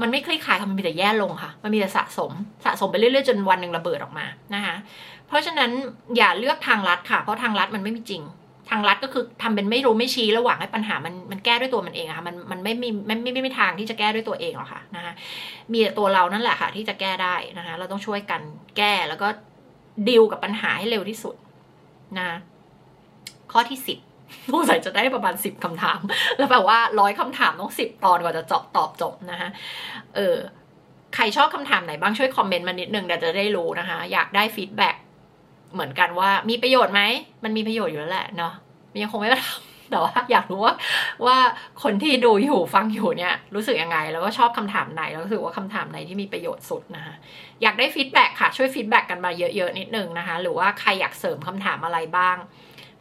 [0.00, 2.32] มันไม่คลี่คลายค่ะมันมีแต่แย่ลงค่ะ มันมีแต่สะสม
[2.64, 4.74] สะสมไปเรื่อยๆจนวันหนึ่งระเบิดออกมานะคะ
[5.28, 5.70] เพราะฉะนั้น
[6.16, 8.22] อย่าเลือกทางลัดค่ะ เพราะทางลัดมันไม่มีจริง
[8.70, 15.12] ทางรัฐก็คือทำเป็นไม่รู้ไม่ชี้ระหว่างให้ปัญหามันมันแก้ด้วยตัวมันเองอะค่ะมันมันไม่มีไม่ไม่ไม่มีทางที่จะแก้ด้วยตัวเองหรอกค่ะนะคะ
[15.72, 18.40] มีแต่ตัวเรานั่นแหละค่ะ ที่จะแก้ได้นะคะเราต้องช่วยกัน
[18.76, 19.28] แก้แล้วก็
[20.08, 21.34] ดิวกับปัญหาให้เร็วที่สุด
[22.18, 22.30] นะ
[23.52, 23.98] ข้อที่สิบ
[24.52, 26.00] สงสัยจะได้ประมาณสิบคำถาม
[26.38, 29.48] แล้วแปลว่าร้อยคำถามต้องสิบตอนกว่าจะจบตอบจบนะคะ
[30.16, 30.36] เออ
[31.14, 34.96] ใครชอบคำถามไหนบ้างช่วยคอมเมนต์มานิดนึงเดี๋ยวจะได้รู้นะคะ อยากได้ feedback
[35.74, 37.02] เหมือนกันว่ามีประโยชน์ไหม
[37.44, 38.52] มันมีประโยชน์อยู่แล้วแหละเนาะ
[38.92, 40.74] ไม่งั้นคงไม่ได้ทำแต่ว่าอยากรู้ว่า
[41.26, 41.36] ว่า
[41.82, 47.14] คนที่ดูอยู่ฟังอยู่เนี่ยรู้สึกยังไง แล้วก็ชอบคำถามไหนแล้วรู้สึกว่าคำถามไหนที่มีประโยชน์สุดนะคะ
[47.62, 52.36] อยากได้ feedback ค่ะ ช่วย feedback กันมาเยอะๆนิดนึงนะคะ หรือว่าใครอยากเสริมคำถามอะไรบ้าง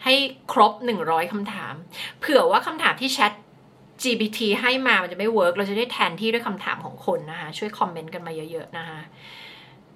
[0.04, 0.14] ให้
[0.52, 1.74] ครบ 100คำถาม
[2.20, 9.00] เผื่อว่าคำถามที่ ChatGPT ให้มามันจะไม่ work เราจะได้แทนที่ด้วยคำถามของคนนะคะ ช่วยคอมเมนต์กันมาเยอะๆนะคะ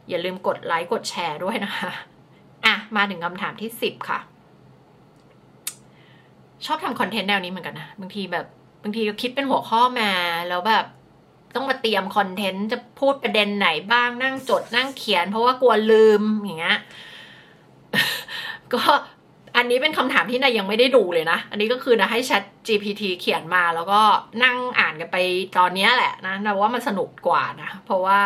[0.10, 1.92] อย่าลืมกดไลค์กดแชร์ด้วยนะคะ
[2.66, 4.20] อะ มาถึงคำถามที่สิบค่ะ
[6.66, 8.46] ชอบทำคอนเทนต์แนวนี้เหมือนกันนะ บางทีแบบ
[8.84, 10.12] บางทีก็คิดเป็นหัวข้อมา
[10.50, 10.86] แล้วแบบ
[11.56, 16.78] ต้องมาเตรียมคอนเทนต์จะพูดประเด็นไหนบ้างนั่งจดนั่งเขียน เพราะว่ากลัวลืมอย่างเงี้ย
[18.74, 18.82] ก็
[19.58, 24.02] อันนี้เป็นคำถามที่นายยังไม่ได้ดูเลยนะ อันนี้ก็คือนะให้ Chat GPT เขียนมาแล้วก็
[24.44, 25.18] นั่งอ่านกันไป
[25.58, 28.20] ตอนนี้แหละนะนะว่ามันสนุกกว่านะ เพราะว่า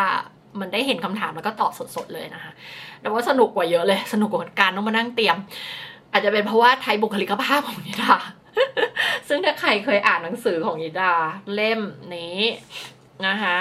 [0.62, 2.52] มันได้เห็นคำถามแล้วก็ตอบสดๆเลยนะคะ
[3.02, 5.38] แต่ว่าสนุกกว่าเยอะเลย สนุกกว่าการต้องมานั่งเตรียม
[6.12, 8.16] อาจจะเป็นเพราะว่าไทยบุคลิกภาพของนิดา
[9.28, 11.12] ซึ่งถ้าใครเคยอ่านหนังสือของนิดา
[11.54, 11.82] เล่ม
[12.16, 12.40] นี้
[13.28, 13.58] นะคะ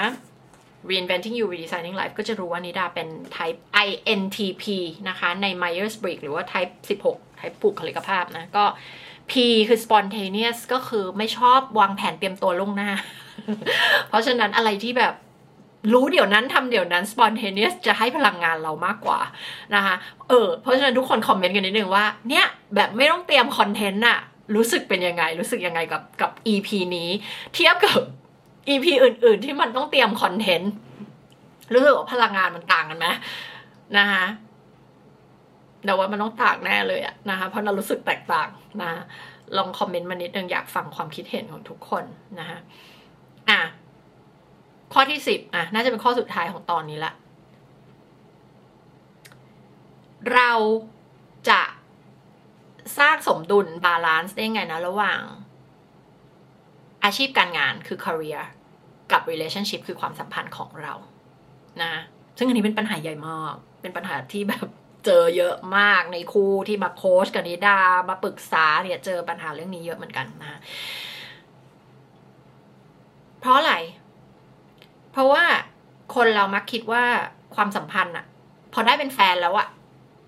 [0.89, 4.63] Reinventing You Redesigning Life ก็จะรู้ว่านิดาเป็น type INTP
[5.09, 6.71] นะคะใน Myers-Briggs หรือว่า type
[7.05, 8.65] 16 type บุคลิกภาพนะก็
[9.31, 9.33] P
[9.67, 12.91] คือ spontaneous ก็คือไม่ชอบวางแผนเตรียมตัวล่วงหน้า
[14.09, 15.13] เพราะฉะนั้นอะไรที่แบบ
[15.93, 19.19] รู้เดี๋ยวนั้นทำเดี๋ยวนั้น spontaneous จะให้พลังงานเรามากกว่า
[19.75, 19.95] นะคะ
[20.29, 24.19] เออเพราะฉะนั้นทุกคนคอมเมนต์กันนิดนึงว่าเนี่ยแบบไม่ต้องเตรียมคอนเทนต์อะ
[24.55, 27.09] รู้สึกเป็นยังไง รู้สึกยังไงกับกับ EP นี้
[27.53, 27.99] เทียบกับ
[28.69, 30.71] EP อื่น ๆ ที่มันต้องเตรียมคอนเทนต์
[31.73, 33.07] รู้สึกว่าพลังงานมันต่างกันไหม
[33.97, 34.25] นะคะ
[35.85, 38.49] แต่ว่ามันต้องต่างแน่เลยอะนะคะเพราะเรารู้สึกแตกต่าง
[38.81, 38.91] นะ
[39.57, 42.03] ลองคอมเมนต์มานิดนึงอยากฟังความคิดเห็นของทุกคน
[42.39, 42.59] นะคะ
[43.49, 43.59] อะ
[44.93, 47.13] ข้อที่สิบอะน่าจะเป็นข้อสุดท้ายของตอนนี้ละ
[50.33, 50.51] เรา
[51.49, 51.61] จะ
[52.99, 55.21] สร้างสมดุล balance ได้ไงนะ ระหว่าง
[57.03, 58.43] อาชีพการงานคือ career
[59.11, 60.93] กับ relationship คือความสัมพันธ์ของเรา
[61.83, 61.93] นะ
[62.37, 64.67] ซึ่งอันนี้เป็นปัญหาใหญ่มาก เป็นปัญหาที่แบบ
[65.05, 67.79] เจอเยอะมากในคู่ที่มาโค้ชกับนิดา
[68.09, 70.59] มาปรึกษาเนี่ยเจอปัญหาเรื่องนี้เยอะเหมือนกันนะ
[73.39, 73.73] เพราะอะไร
[75.17, 75.45] เพราะว่า
[76.15, 77.03] คนเรามักคิดว่า
[77.55, 78.25] ความสัมพันธ์อะ
[78.73, 79.67] พอได้เป็นแฟนแล้วอะ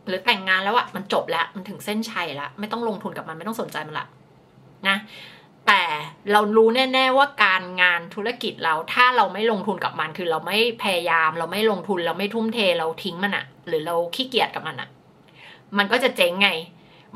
[0.07, 4.07] หรือแต่งงานแล้วอะมันจบแล้วมันถึงเส้นชัยแล้วไม่ต้องลงทุนกับมันไม่ต้องสนใจมันละ
[4.87, 4.97] นะ
[5.67, 5.81] แต่
[6.31, 14.89] เรารู้แน่ ๆว่าการงานธุรกิจเราถ้าเราไม่ลงทุนกับมันคือเราไม่พยายาม เราไม่ลงทุนเราไม่ทุ่มเทเราทิ้งมันอะหรือเราขี้เกียจกับมันอะ
[15.77, 16.49] มันก็จะเจ๊งไง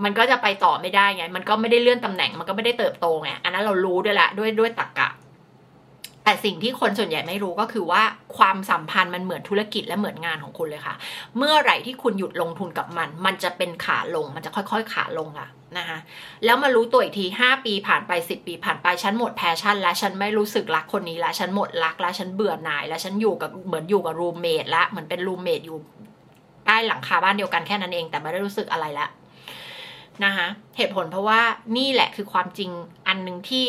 [0.04, 5.10] มันก็จะไปต่อไม่ได้ไง มันก็ไม่ได้เลื่อนตำแหน่ง มันก็ไม่ได้เติบโตไง อันนั้นเรารู้ด้วยแหละด้วยด้วยตรรกกะ
[6.24, 8.04] แต่สิ่งที่คนส่วนใหญ่ไม่รู้ก็คือว่า
[8.38, 10.96] ความสัมพันธ์มันเหมือนธุรกิจและเหมือนงานของคุณเลยค่ะ
[11.38, 15.98] เมื่อไหร่ที่คุณหยุดลงทุนกับมัน มันจะเป็นขาลง มันจะค่อยๆ ขาลงอะนะคะ
[16.46, 25.78] แล้วมารู้ตัวอีกทีห้าปีผ่านไปสิบปีผ่านไปฉันหมด passion แล้วฉันไม่รู้สึกรักคนนี้แล้วฉันหมดรักแล้วฉันเบื่อหน่ายแล้วฉันอยู่กับเหมือนอยู่กับ roommate ละเหมือนเป็น roommate อยู่
[26.66, 29.08] ใต้หลังคาบ้านเดียวกันแค่นั้นเอง แต่ไม่ได้รู้สึกอะไรละ
[30.26, 30.48] นะคะ
[30.78, 31.42] เหตุผลเพราะว่า
[31.78, 32.70] นี่แหละคือความจริง
[33.08, 33.66] อันหนึ่งที่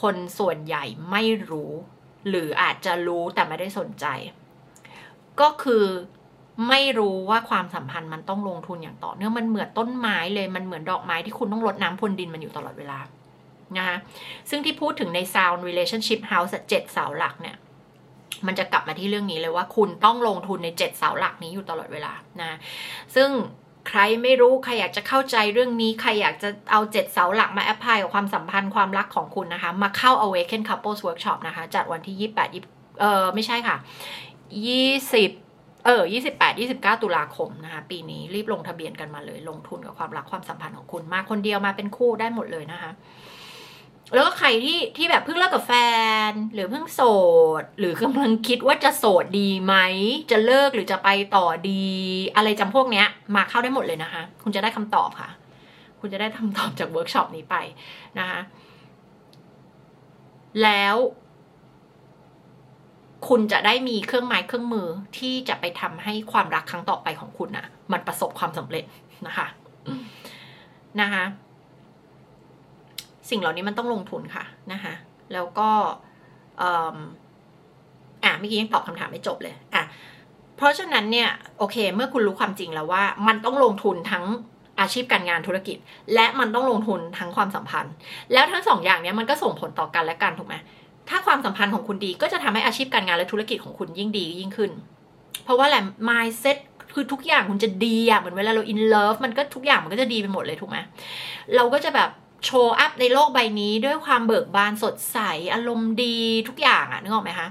[0.00, 1.72] คนส่วนใหญ่ไม่รู้
[2.28, 4.06] หรืออาจจะรู้แต่ไม่ได้สนใจ
[5.40, 5.84] ก็คือ
[6.68, 12.98] ไม่รู้ว่าความสัมพันธ์มันต้องลงทุนอย่างต่อเนื่องมันเหมือนต้นไม้เลยมันเหมือนดอกไม้ที่คุณต้องรดน้ำพรวนดินมันอยู่ตลอดเวลา
[13.76, 13.96] นะคะ
[14.50, 17.56] ซึ่งที่พูดถึงใน Sound Relationship House เจ็ดเสาหลักเนี่ย
[18.46, 22.58] มันจะกลับมาที่เรื่องนี้เลยว่าคุณต้องลงทุนในเจ็ดเสาหลักนี้อยู่ตลอดเวลานะ
[23.14, 23.28] ซึ่ง
[23.88, 32.48] ใครไม่รู้ใครอยากจะเข้าใจเรื่องนี้ใครอยากจะเอาเจ็ดเสาหลักมาแอพพลายกับความสัมพันธ์ความรักของคุณนะคะ มาเข้า Awaken Couples Workshop นะคะ จัดวันที่ยี่แปด
[33.00, 33.76] เออไม่ใช่ค่ะ
[34.66, 35.30] ยี่สิบ
[35.86, 42.90] เออยี่สิบแปดยี่สิบเก้าตุลาคมนะคะ ปีนี้รีบลงทะเบียนกันมาเลย ลงทุนกับความรักความสัมพันธ์ของคุณ มาคนเดียวมาเป็นคู่ได้หมดเลยนะคะ
[44.14, 45.72] แล้วก็ใครที่ที่แบบเพิ่งเลิกกับแฟ
[46.28, 47.00] น หรือเพิ่งโส
[47.60, 49.74] ด หรือกำลังคิดว่าจะโสดดีไหม
[50.30, 51.86] จะเลิกหรือจะไปต่อดี
[52.36, 53.06] อะไรจำพวกเนี้ย
[53.36, 55.30] มาเข้าได้หมดเลยนะคะ คุณจะได้คำตอบค่ะ
[56.00, 57.56] คุณจะได้คำตอบจากเวิร์กช็อปนี้ไป
[58.18, 58.40] นะคะ
[60.62, 60.96] แล้ว
[63.28, 64.88] คุณจะได้มีเครื่องไม้เครื่องมือ
[65.18, 68.84] ที่จะไปทำให้ความรักครั้งต่อไปของคุณนะมันประสบความสำเร็จ
[69.26, 69.46] นะคะ
[71.00, 71.24] นะคะ
[73.30, 74.94] สิ่งเหล่านี้มันต้องลงทุนค่ะนะคะ
[75.32, 75.68] แล้วก็
[76.60, 79.82] อ่าเมื่อกี้ยังตอบคำถามไม่จบเลยอะ
[80.56, 81.28] เพราะฉะนั้นเนี่ย
[81.58, 84.24] โอเค เมื่อคุณรู้ความจริงแล้วว่า มันต้องลงทุนทั้ง
[84.80, 85.76] อาชีพการงานธุรกิจ
[86.14, 87.92] และมันต้องลงทุนทั้งความสัมพันธ์
[88.32, 90.54] แล้วทั้งสองอย่างเนี้ยมันก็ส่งผลต่อกันและกันถูกไหม
[91.08, 94.70] ถ้าความสัมพันธ์ของคุณดีก็จะทำให้อาชีพการงานและธุรกิจของคุณยิ่งดียิ่งขึ้น
[95.44, 96.58] เพราะว่าแหละ mindset
[96.94, 100.78] คือทุกอย่างคุณจะดีอะเหมือนเวลาเรา in love มันก็ทุกอย่างมันก็จะดีไปหมดเลยถูกไหม
[101.56, 102.10] เราก็จะแบบ
[102.44, 105.18] โชว์อัพในโลกใบนี้ด้วยความเบิกบานสดใส
[105.54, 106.16] อารมณ์ดี
[106.48, 107.48] ทุกอย่างอะนึกออกไหมคะ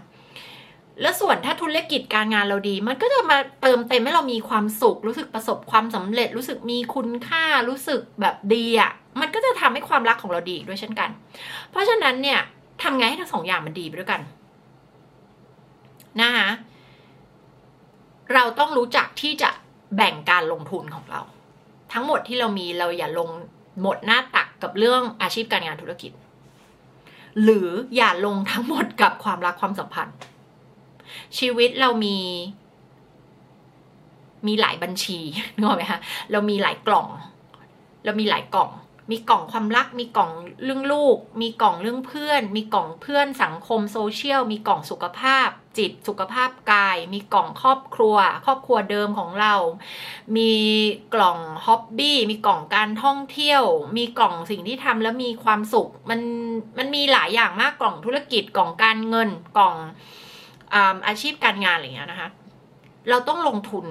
[1.02, 11.10] แล้วส่วนถ้าธุรกิจการงานเราดี มันก็จะมาเติมเต็มให้เรามีความสุข รู้สึกประสบความสำเร็จ รู้สึกมีคุณค่ารู้สึกแบบดีอะมันก็จะทำให้ความรักของเราดีด้วยเช่นกัน
[11.70, 12.40] เพราะฉะนั้นเนี่ย
[12.82, 14.22] ทำไงให้ทั้งสองอย่างมันดีไปด้วยกัน
[16.22, 16.50] นะคะ
[18.34, 19.50] เราต้องรู้จักที่จะ
[19.96, 21.22] แบ่งการลงทุนของเรา
[21.94, 23.30] ทั้งหมดที่เรามีเราอย่าลง
[23.82, 26.12] หมดหน้าตัก กับเรื่องอาชีพการงานธุรกิจ
[27.44, 30.18] หรืออย่าลงทั้งหมดกับความรักความสัมพันธ์
[31.38, 32.18] ชีวิตเรามี
[34.48, 35.20] มีหลายบัญชี
[35.56, 36.00] นึกออกไหมคะ
[36.32, 37.08] เรามีหลายกล่อง
[38.06, 38.70] เรามีหลายกล่อง
[39.12, 40.32] มีกล่องความรัก มีกล่อง
[40.64, 49.56] เรื่องลูก มีกล่องเรื่องเพื่อน มีกล่องเพื่อนสังคมโซเชียล มีกล่องสุขภาพ จิตสุขภาพกาย มีกล่องครอบครัว ครอบครัวเดิมของเรา
[50.38, 50.54] มี
[51.14, 53.64] กล่องฮ็อบบี้ มีกล่องการท่องเที่ยว
[53.98, 56.22] มีกล่องสิ่งที่ทำแล้วมีความสุข มัน
[56.78, 59.76] มันมีหลายอย่างมากกล่องธุรกิจ กล่องการเงิน กล่อง
[61.08, 62.30] อาชีพการงานอะไรอย่างเงี้ยนะคะ
[63.10, 63.86] เราต้องลงทุน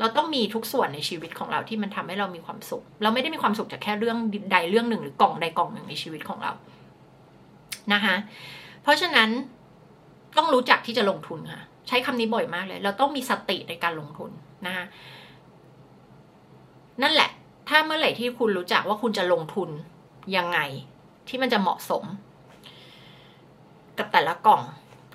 [0.00, 4.16] เราต้องมีทุกส่วนในชีวิตของเราที่มันทำให้เรามีความสุข เราไม่ได้มีความสุขจากแค่เรื่อง
[4.52, 6.52] ใดเรื่องหนึ่ง หรือกล่องใดกล่องหนึ่งในชีวิตของเรา
[7.92, 8.14] นะคะ
[8.82, 9.30] เพราะฉะนั้น
[10.36, 14.30] ต้องรู้จักที่จะลงทุนค่ะ ใช้คำนี้บ่อยมากเลย เราต้องมีสติในการลงทุน
[14.66, 14.84] นะคะ
[17.02, 17.30] นั่นแหละ
[17.68, 19.68] ถ้าเมื่อไหร่ที่คุณรู้จักว่าคุณจะลงทุน
[20.36, 20.58] ยังไง
[21.28, 22.04] ที่มันจะเหมาะสม
[23.98, 24.62] กับแต่ละกล่อง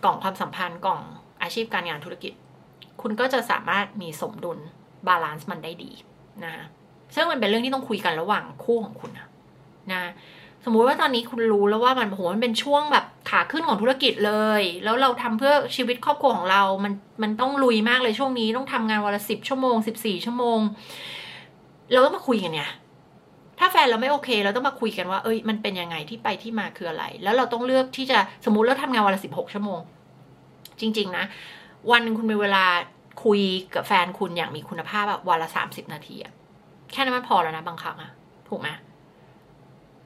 [0.03, 0.99] กล่องความสัมพันธ์กล่อง
[1.41, 2.34] อาชีพการงานธุรกิจ
[3.02, 4.58] คุณก็จะสามารถมีสมดุล
[5.08, 5.91] บาลานซ์มันได้ดี
[6.43, 6.66] นะคะ
[7.16, 9.28] ซึ่งมันเป็นเรื่องที่ต้องคุยกันระหว่างคู่ของคุณนะ
[9.91, 10.02] นะ
[10.66, 16.93] สมมุติว่าตอนนี้คุณรู้แล้วว่ามันโหมันเป็นช่วงแบบขาขึ้นของธุรกิจเลย แล้วเราทำเพื่อชีวิตครอบครัวของเรา มัน
[17.24, 20.60] มันต้องลุยมากเลยช่วงนี้ต้องทำงานวันละสิบชั่วโมงสิบสี่ชั่วโมง
[21.91, 22.70] เราต้องมาคุยกันเนี่ย
[23.60, 29.80] ถ้าแฟนเราไม่โอเค เราต้องมาคุยกันว่า เอ้ยมันเป็นยังไงที่ไปที่มาคืออะไร แล้วเราต้องเลือกที่จะสมมุติเราทำงานวันละสิบหกชั่วโมง
[30.80, 31.26] จริง ๆ นะ
[31.91, 32.65] วันหนึ่งคุณมีเวลา
[33.23, 33.41] คุย
[33.75, 36.34] กับแฟนคุณอย่างมีคุณภาพแบบวันละสามสิบนาทีอะ
[36.91, 38.11] แค่นั้นมันพอแล้วนะบางครั้งอะ
[38.49, 38.69] ถูกไหม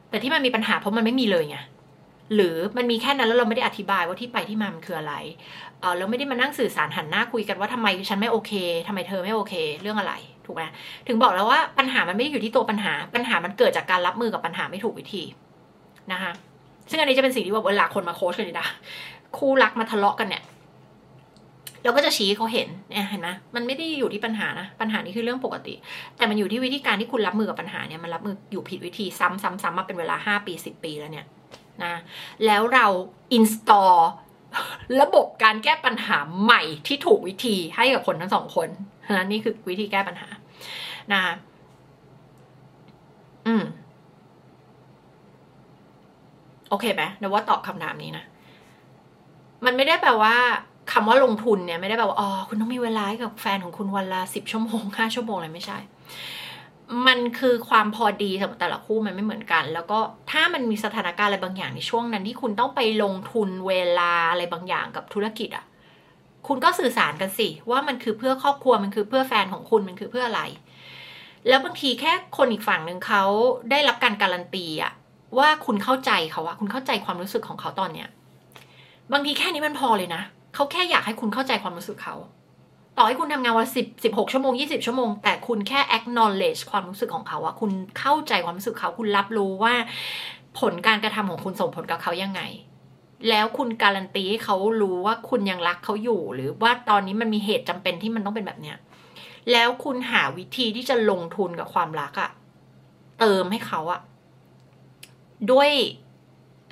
[0.10, 1.58] แต่ที่มันมีปัญหาเพราะมันไม่มีเลยไง
[2.36, 5.14] หรือมันมีแค่นั้นแล้วเราไม่ได้อธิบายว่าที่ไปที่มามันคืออะไร
[5.80, 8.54] เออเราไม่ได้มานั่งสื่อสารหันหน้าคุยกันว่าทำไมฉันไม่โอเค
[8.88, 10.14] ทำไมเธอไม่โอเค เรื่องอะไร
[10.46, 10.64] ถูกไหม
[11.08, 15.24] ถึงบอกแล้วว่าปัญหามันไม่ได้อยู่ที่ตัวปัญหา ปัญหามันเกิดจากการรับมือกับปัญหาไม่ถูกวิธี
[16.12, 16.32] นะคะ
[16.90, 18.68] ซึ่งอันนี้จะเป็นสิ่งที่ว่าเวลาคนมาโค้ชกันนะ
[19.38, 20.44] คู่รักมาทะเลาะกันเนี่ย
[21.84, 25.74] เราก็จะชี้เขาเห็นเนี่ยเห็นไหมมันไม่ได้อยู่ที่ปัญหานะปัญหานี้คือเรื่องปกติ
[26.18, 31.26] แต่มันอยู่ที่วิธีการที่คุณรับมือกับปัญหาเนี่ยมันรับมืออยู่ผิดวิธีซ้ำๆๆมาเป็นเวลาห้าปีสิบปีแล้วเนี่ย
[31.84, 31.94] นะ
[32.46, 32.86] แล้วเรา
[33.34, 33.98] อินสตอล
[35.02, 38.70] ระบบการแก้ปัญหาใหม่ที่ถูกวิธีให้กับคนทั้งสองคน
[39.16, 40.30] นะนี่คือวิธีแก้ปัญหา
[41.12, 41.34] นะคะ
[43.48, 43.64] อืม
[46.70, 48.24] โอเคไหมนะว่าตอบคำถามนี้นะ
[49.66, 50.36] มันไม่ได้แปลว่า
[50.92, 55.78] คำว่าลงทุนเนี่ยไม่ได้แปลว่าอ๋อคุณต้องมีเวลากับแฟนของคุณวันละสิบชั่วโมงห้าชั่วโมงอะไรไม่ใช่
[57.08, 60.00] มันคือความพอดีสำหรับแต่ละคู่มันไม่เหมือนกัน แล้วก็
[60.32, 65.66] ถ้ามันมีสถานการณ์อะไรบางอย่างในช่วงนั้นที่คุณต้องไปลงทุนเวลาอะไรบางอย่างกับธุรกิจอะ่ะ
[66.48, 70.42] คุณก็สื่อสารกันสิ ว่ามันคือเพื่อครอบครัวมันคือเพื่อแฟนของคุณมันคือเพื่ออะไร
[71.48, 73.24] แล้วบางทีแค่คนอีกฝั่งหนึ่งเขา
[73.72, 74.94] ได้รับการการันตีอะ
[75.38, 78.08] ว่าคุณเข้าใจเขาอะคุณเข้าใจความรู้สึกของเขาตอนเนี้ย
[79.12, 80.22] บางทีแค่นี้มันพอเลยนะ
[80.54, 82.16] เขาแค่อยากให้คุณเข้าใจความรู้สึกเขา
[82.98, 89.74] ต่อให้คุณทำงานวันสิบสิบหกชั่วโมงยี่สิบชั่วโมง แต่คุณแค่ acknowledge ความรู้สึกของเขาอะคุณเข้าใจความรู้สึกเขา คุณรับรู้ว่า
[90.60, 92.42] ผลการกระทำของคุณส่งผลกับเขายังไง
[93.30, 98.78] แล้วคุณการันตีให้เขารู้ว่าคุณยังรักเขาอยู่ หรือว่าตอนนี้มันมีเหตุจำเป็นที่มันต้องเป็นแบบเนี้ย
[99.52, 102.30] แล้วคุณหาวิธีที่จะลงทุนกับความรักอะ
[103.20, 104.02] เติมให้เขาอะ
[105.52, 105.70] ด้วย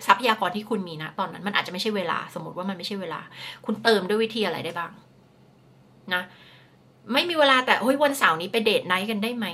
[0.05, 3.21] ทรัพยากรที่คุณมีนะตอนนั้น มันอาจจะไม่ใช่เวลา สมมติว่ามันไม่ใช่เวลา
[3.65, 4.91] คุณเติมด้วยวิธีอะไรได้บ้าง
[6.13, 6.21] นะ
[7.13, 9.47] ไม่มีเวลาแต่เฮ้ยวันเสาร์นี้ไป date night กันได้ไหม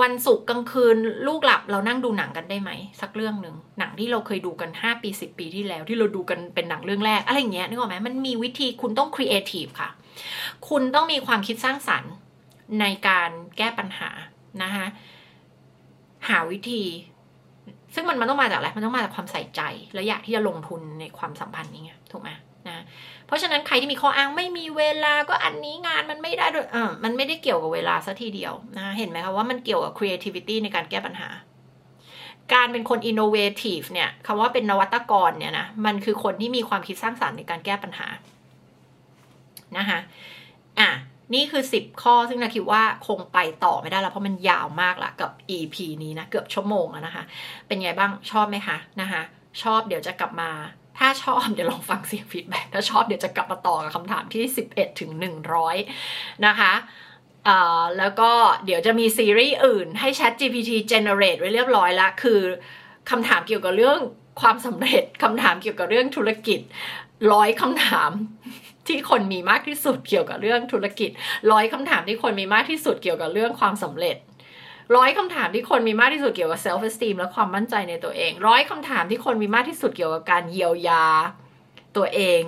[0.00, 2.70] วันศุกร์กลางคืนลูกหลับเรานั่งดูหนังกันได้ไหม
[3.00, 9.90] สักเรื่องหนึ่งหนังที่เราเคยดูกันห้าปีสิบปีที่แล้ว ที่เราดูกันเป็นหนังเรื่องแรก อะไรเงี้ยนึกออกไหมมันมีวิธีคุณต้องครีเอทีฟค่ะ
[10.68, 12.12] คุณต้องมีความคิดสร้างสรรค์
[12.80, 14.10] ในการแก้ปัญหา
[14.62, 14.86] นะคะ
[16.28, 16.82] หาวิธี
[17.94, 19.60] ซึ่งมันมันต้องมาจากอะไร มันต้องมาจากความใส่ใจ
[19.94, 22.30] และอยากที่จะลงทุนในความสัมพันธ์นี้ไงถูกไหม
[22.68, 22.84] นะ
[23.26, 31.28] เพราะฉะนั้นใครที่มีข้ออ้างไม่มีเวลาก็อันนี้งานมันไม่ได้ด้วยอ่ามันไม่ได้เกี่ยวกับเวลาซะทีเดียวนะ เห็นไหมคะว่ามันเกี่ยวกับ creativity ในการแก้ปัญหา
[32.54, 38.08] การเป็นคน innovative เนี่ยคำว่าเป็นนวัตกรเนี่ยนะ มันคือคนที่มีความคิดสร้างสารรค์ในการแก้ปัญหา
[39.76, 39.98] นะคะ
[40.80, 40.90] อะ
[41.34, 47.24] นี่คือ 10 ข้อซึ่งนาคิดว่าคงไปต่อไม่ได้แล้ว เพราะมันยาวมากละกับ EP นี้นะ เกือบชั่วโมงแล้วนะคะ
[47.66, 49.22] เป็นไงบ้างชอบไหมคะนะคะ
[49.62, 50.50] ชอบเดี๋ยวจะกลับมา
[50.98, 55.10] ถ้าชอบเดี๋ยวลองฟังเสียงฟีดแบ็ถ้าชอบเดี๋ยวจะกลับมาต่อกับคำถามที่ 11 ถึง
[55.78, 56.72] 100 นะคะ
[57.98, 58.30] แล้วก็
[58.64, 62.40] เดี๋ยวจะมีซีรีส์อื่นให้ Chat GPT generate ไว้เรียบร้อยละคือ
[63.10, 63.98] คำถามเกี่ยวกับเรื่อง
[64.40, 66.60] ความสำเร็จคำถามเกี่ยวกับเรื่องธุรกิจ
[67.32, 68.10] ร้อยคำถาม
[68.88, 71.10] ที่คนมีมากที่สุดเกี่ยวกับเรื่องธุรกิจ
[71.52, 74.16] ร้อยคำถามที่คนมีมากที่สุดเกี่ยวกับเรื่องความสำเร็จ
[74.96, 81.04] ร้อยคำถามที่คนมีมากที่สุดเกี่ยวกับ self esteem และความมั่นใจในตัวเองร้อยคำถามที่คนมีมากที่สุดเกี่ยวกับการเยียวยา
[81.96, 82.42] ตัวเอง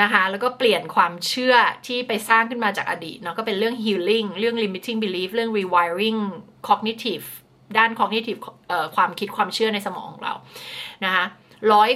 [0.00, 1.54] นะคะแล้วก็เปลี่ยนความเชื่อ
[1.86, 6.20] ที่ไปสร้างขึ้นมาจากอดีตเนาะก็เป็นเรื่อง healing เรื่อง limiting belief เรื่อง rewiring
[6.68, 7.26] cognitive
[7.76, 8.40] ด้าน cognitive
[8.96, 10.34] ความคิดความเชื่อในสมองของเรา
[11.04, 11.24] นะคะ
[11.72, 11.90] ร้อย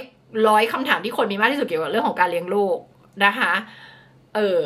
[0.49, 2.77] ร้อยคำถามที่คนมีมากที่สุดเกี่ยวกับเรื่องของการเลี้ยงลูก
[3.23, 3.51] นะคะ
[4.35, 4.59] เออ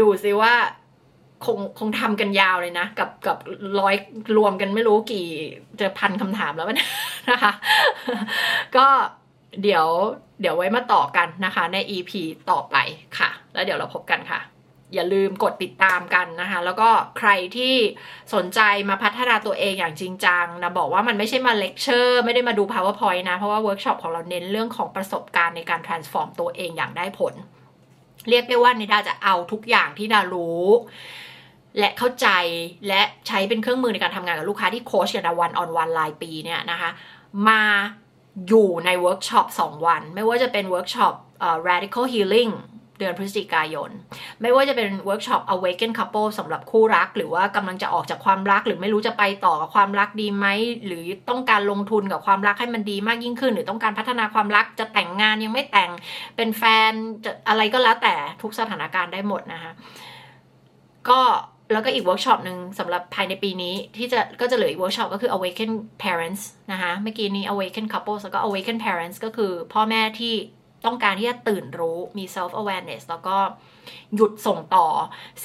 [0.00, 0.54] ดูซิว่า
[1.44, 3.38] คงคงทำกันยาวเลยนะ กับกับ
[3.80, 3.94] ร้อย
[4.36, 5.26] รวมกันไม่รู้กี่
[5.80, 6.68] จะพันคำถามแล้ว
[7.30, 7.52] นะคะ
[8.76, 8.86] ก็
[9.62, 9.86] เดี๋ยว
[10.40, 12.12] เดี๋ยวไว้มาต่อกันนะคะ ใน EP
[12.50, 12.76] ต่อไป
[13.18, 14.40] ค่ะ แล้วเดี๋ยวเราพบกันค่ะ
[14.94, 16.88] อย่าลืมกดติดตามกันนะคะ แล้วก็
[17.18, 17.74] ใครที่
[18.34, 27.34] สนใจมาพัฒนาตัวเองอย่างจริงจังนะบอกว่ามันไม่ใช่มาเลคเชอร์ไม่ได้มาดู powerpoint นะ เพราะว่าเวิร์กช็อปของเราเน้นเรื่องของประสบการณ์ในการ transform ตัวเองอย่างได้ผล
[28.30, 30.66] เรียกได้ว่านี่ดาจะเอาทุกอย่างที่ดารู้
[31.78, 32.28] และเข้าใจ
[32.88, 36.90] และใช้เป็นเครื่องมือในการทำงานกับลูกค้าที่โค้ชกัน one on one รายปีเนี่ยนะคะ
[37.48, 37.62] มา
[38.48, 41.14] อยู่ในเวิร์กช็อป2วัน ไม่ว่าจะเป็นเวิร์กช็อป
[41.68, 42.52] radical healing
[43.02, 43.90] เดือนพฤศจิกายน
[44.42, 50.46] ไม่ว่าจะเป็นเวิร์กช็อป awaken couple สำหรับคู่รัก หรือว่ากำลังจะออกจากความรัก หรือไม่รู้จะไปต่อกับความรักดีไหม
[50.86, 55.90] หรือต้องการลงทุนกับความรักให้มันดีมากยิ่งขึ้น หรือต้องการพัฒนาความรักจะแต่งงานยังไม่แต่ง
[56.36, 56.92] เป็นแฟน
[57.24, 59.72] จะอะไรก็แล้วแต่ทุกสถานการณ์ได้หมดนะคะ
[61.10, 61.20] ก็
[61.72, 65.70] แล้วก็อีกเวิร์กช็อปหนึ่งสำหรับภายในปีนี้ที่จะก็จะเหลืออีกเวิร์กช็อปก็คือ awaken
[66.02, 66.42] parents
[66.72, 70.34] นะคะเมื่อกี้นี้ awaken couples แล้วก็ awaken parents ก็คือพ่อแม่ที่
[70.86, 73.36] ต้องการที่จะตื่นรู้มี self awareness แล้วก็
[74.16, 74.86] หยุดส่งต่อ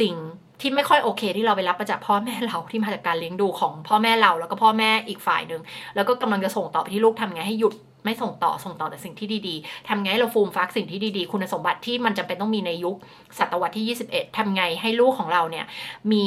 [0.01, 0.15] สิ่ง
[0.61, 5.61] ที่ไม่ค่อยโอเคที่เราไปรับมาจากพ่อแม่เราที่มาจากการเลี้ยงดูของพ่อแม่เราแล้วก็พ่อแม่อีกฝ่ายหนึ่ง
[5.95, 7.73] แล้วก็กำลังจะส่งต่อไปที่ลูกทำไงให้หยุด
[8.05, 12.95] ไม่ส่งต่อส่งต่อแต่สิ่งที่ดีๆทำไงให้เราฟูมฟักสิ่งที่ดีๆ คุณสมบัติที่มันจำเป็นต้องมีในยุค
[13.39, 15.65] ศตวรรษที่ 21ทำไงให้ลูกของเราเนี่ย
[16.11, 16.23] มี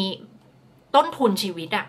[0.95, 1.87] ต้นทุนชีวิตอะ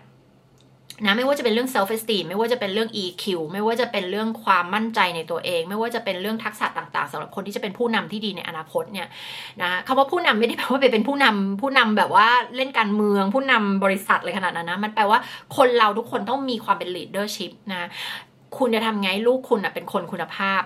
[1.06, 9.08] นะไม่ว่าจะเป็นเรื่อง self esteem ไม่ว่าจะเป็นเรื่อง EQ ไม่ว่าจะเป็นเรื่องความมั่นใจในตัวเอง ไม่ว่าจะเป็นเรื่องทักษะต่าง ๆสำหรับคนที่จะเป็นผู้นำที่ดีในอนาคตเนี่ย
[9.62, 15.18] นะคำว่าผู้นำไม่ได้แปลว่าไปเป็นผู้นำผู้นำแบบว่าเล่นการเมือง ผู้นำบริษัทเลยขนาดนั้นนะมันแปลว่า
[15.56, 17.88] คนเราทุกคนต้องมีความเป็น leadership นะ
[18.58, 20.62] คุณจะทำไงลูกคุณเป็นคนคุณภาพ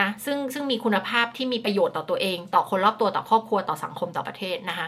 [0.00, 4.86] นะซึ่งซึ่งมีคุณภาพที่มีประโยชน์ต่อตัวเอง ต่อคนรอบตัวต่อครอบครัวต่อสังคมต่อประเทศนะคะ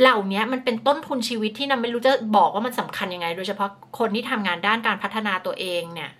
[0.00, 3.68] เหล่านี้มันเป็นต้นทุนชีวิตที่นำไม่รู้จะบอกว่ามันสำคัญยังไง โดยเฉพาะ
[3.98, 6.10] คนที่ทำงานด้านการพัฒนาตัวเองเนี่ย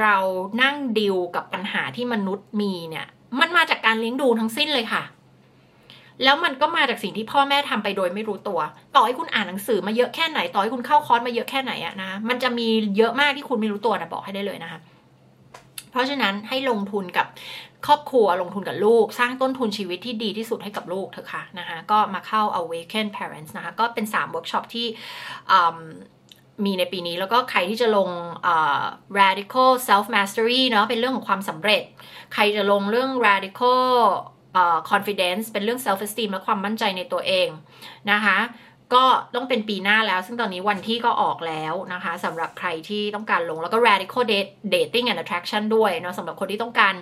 [0.00, 0.16] เรา
[0.62, 3.06] นั่งดิวกับปัญหาที่มนุษย์มีเนี่ย
[3.40, 5.02] มันมาจากการเลี้ยงดูทั้งสิ้นเลยค่ะ
[6.22, 8.60] แล้วมันก็มาจากสิ่งที่พ่อแม่ทำไปโดยไม่รู้ตัว
[8.94, 14.80] ต่อให้คุณอ่านหนังสือมาเยอะแค่ไหน ต่อให้คุณเข้าคอร์สมาเยอะแค่ไหนอะนะ มันจะมีเยอะมากที่คุณไม่รู้ตัวนะบอกให้ได้เลยนะคะ
[15.94, 17.26] เพราะฉะนั้นให้ลงทุนกับ
[17.86, 24.86] ครอบครัวลงทุนกับลูก สร้างต้นทุนชีวิตที่ดีที่สุดให้กับลูกเถอะค่ะนะคะก็มาเข้า awaken parents นะคะก็เป็น3เวิร์กช็อปที่
[26.64, 28.08] มีในปีนี้แล้วก็ใครที่จะลง
[28.52, 28.84] uh,
[29.20, 31.82] radical self mastery เนาะเป็นเรื่องของความสำเร็จ
[32.34, 33.84] ใครจะลงเรื่อง radical
[34.60, 37.48] uh, confidence เป็นเรื่อง self esteem และความมั่นใจในตัวเอง
[38.12, 38.38] นะคะ
[38.94, 39.04] ก็
[39.34, 44.24] ต้องเป็นปีหน้าแล้ว ซึ่งตอนนี้วันที่ก็ออกแล้วนะคะสำหรับใครที่ต้องการลงแล้วก็ radical
[44.74, 46.94] dating and attraction ด้วยเนาะสำหรับคนที่ต้องการ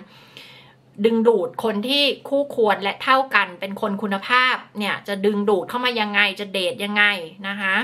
[1.05, 7.03] ดึงดูดคนที่คู่ควรและเท่ากันเป็นคนคุณภาพเนี่ยจะดึงดูดเข้ามายังไงจะเดทยังไง
[7.47, 7.75] นะคะ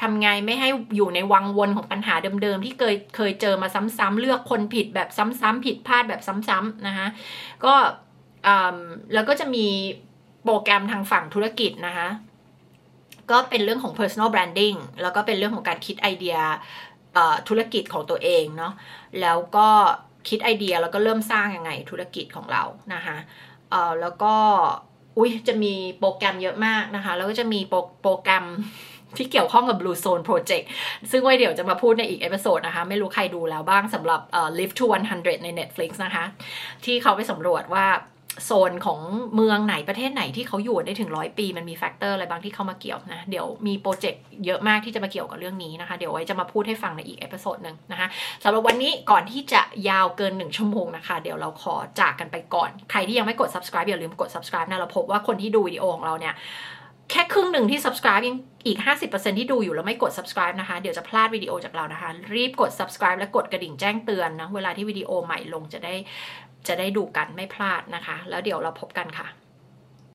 [0.00, 3.68] ทำไงไม่ให้อยู่ในวังวนของปัญหาเดิมๆ ที่เคยเคยเจอมา
[3.98, 7.06] ซ้ำๆเลือกคนผิดแบบซ้ำๆผิดพลาดแบบซ้ำๆนะคะ
[7.64, 7.74] ก็
[9.14, 9.66] แล้วก็จะมี
[10.44, 12.08] โปรแกรมทางฝั่งธุรกิจนะคะ
[13.30, 16.36] ก็เป็นเรื่องของ personal branding แล้วก็เป็นเรื่องของการคิดไอเดีย
[17.48, 18.72] ธุรกิจของตัวเองเนาะ
[19.20, 19.68] แล้วก็
[20.28, 22.62] คิดไอเดียแล้วก็เริ่มสร้างยังไงธุรกิจของเรา
[22.94, 23.16] นะคะ
[24.00, 24.34] แล้วก็
[25.18, 28.44] อุ้ยจะมีโปรแกรมเยอะมากนะคะ แล้วก็จะมีโปรโปรแกรม
[29.16, 30.66] ที่เกี่ยวข้องกับ Blue Zone Project
[31.10, 34.84] ซึ่งไว้เดี๋ยวจะมาพูดในอีก episode นะคะ ไม่รู้ใครดูแล้วบ้างสำหรับ uh, Live to
[35.16, 36.24] 100 ใน Netflix นะคะ
[36.84, 37.86] ที่เขาไปสำรวจว่า
[38.44, 39.00] โซนของ
[39.34, 48.08] เมืองไหนประเทศไหนที่เขาอยู่ได้ถึงร้อยปี มันมี factor อะไรบ้างที่เข้ามาเกี่ยวนะ เดี๋ยวมีโปรเจกต์เยอะมากที่จะมาเกี่ยวกับเรื่องนี้นะคะ เดี๋ยวไว้จะมาพูดให้ฟังในอีก episode หนึ่งนะคะ
[48.44, 56.36] สำหรับวันนี้ก่อนที่จะยาวเกิน 1 ชั่วโมงนะคะ เดี๋ยวเราขอจากกันไปก่อน ใครที่ยังไม่กด subscribe อย่าลืมกด subscribe นะเราพบว่าคนที่ดูวิดีโอของเราเนี่ย
[57.10, 58.78] แค่ครึ่งหนึ่งที่ subscribe ยังอีก
[59.08, 65.94] 50%ที่ดูอยู่แล้วไม่กด subscribe นะคะ เดี๋ยวจะพลาดวิดีโอจากเรานะคะ รีบกด subscribe และกดกระดิ่งแจ้งเตือนนะ เวลาที่วิดีโอใหม่ลงจะได้
[66.68, 69.26] จะได้ดูกันไม่พลาดนะคะ แล้วเดี๋ยวเราพบกันค่ะ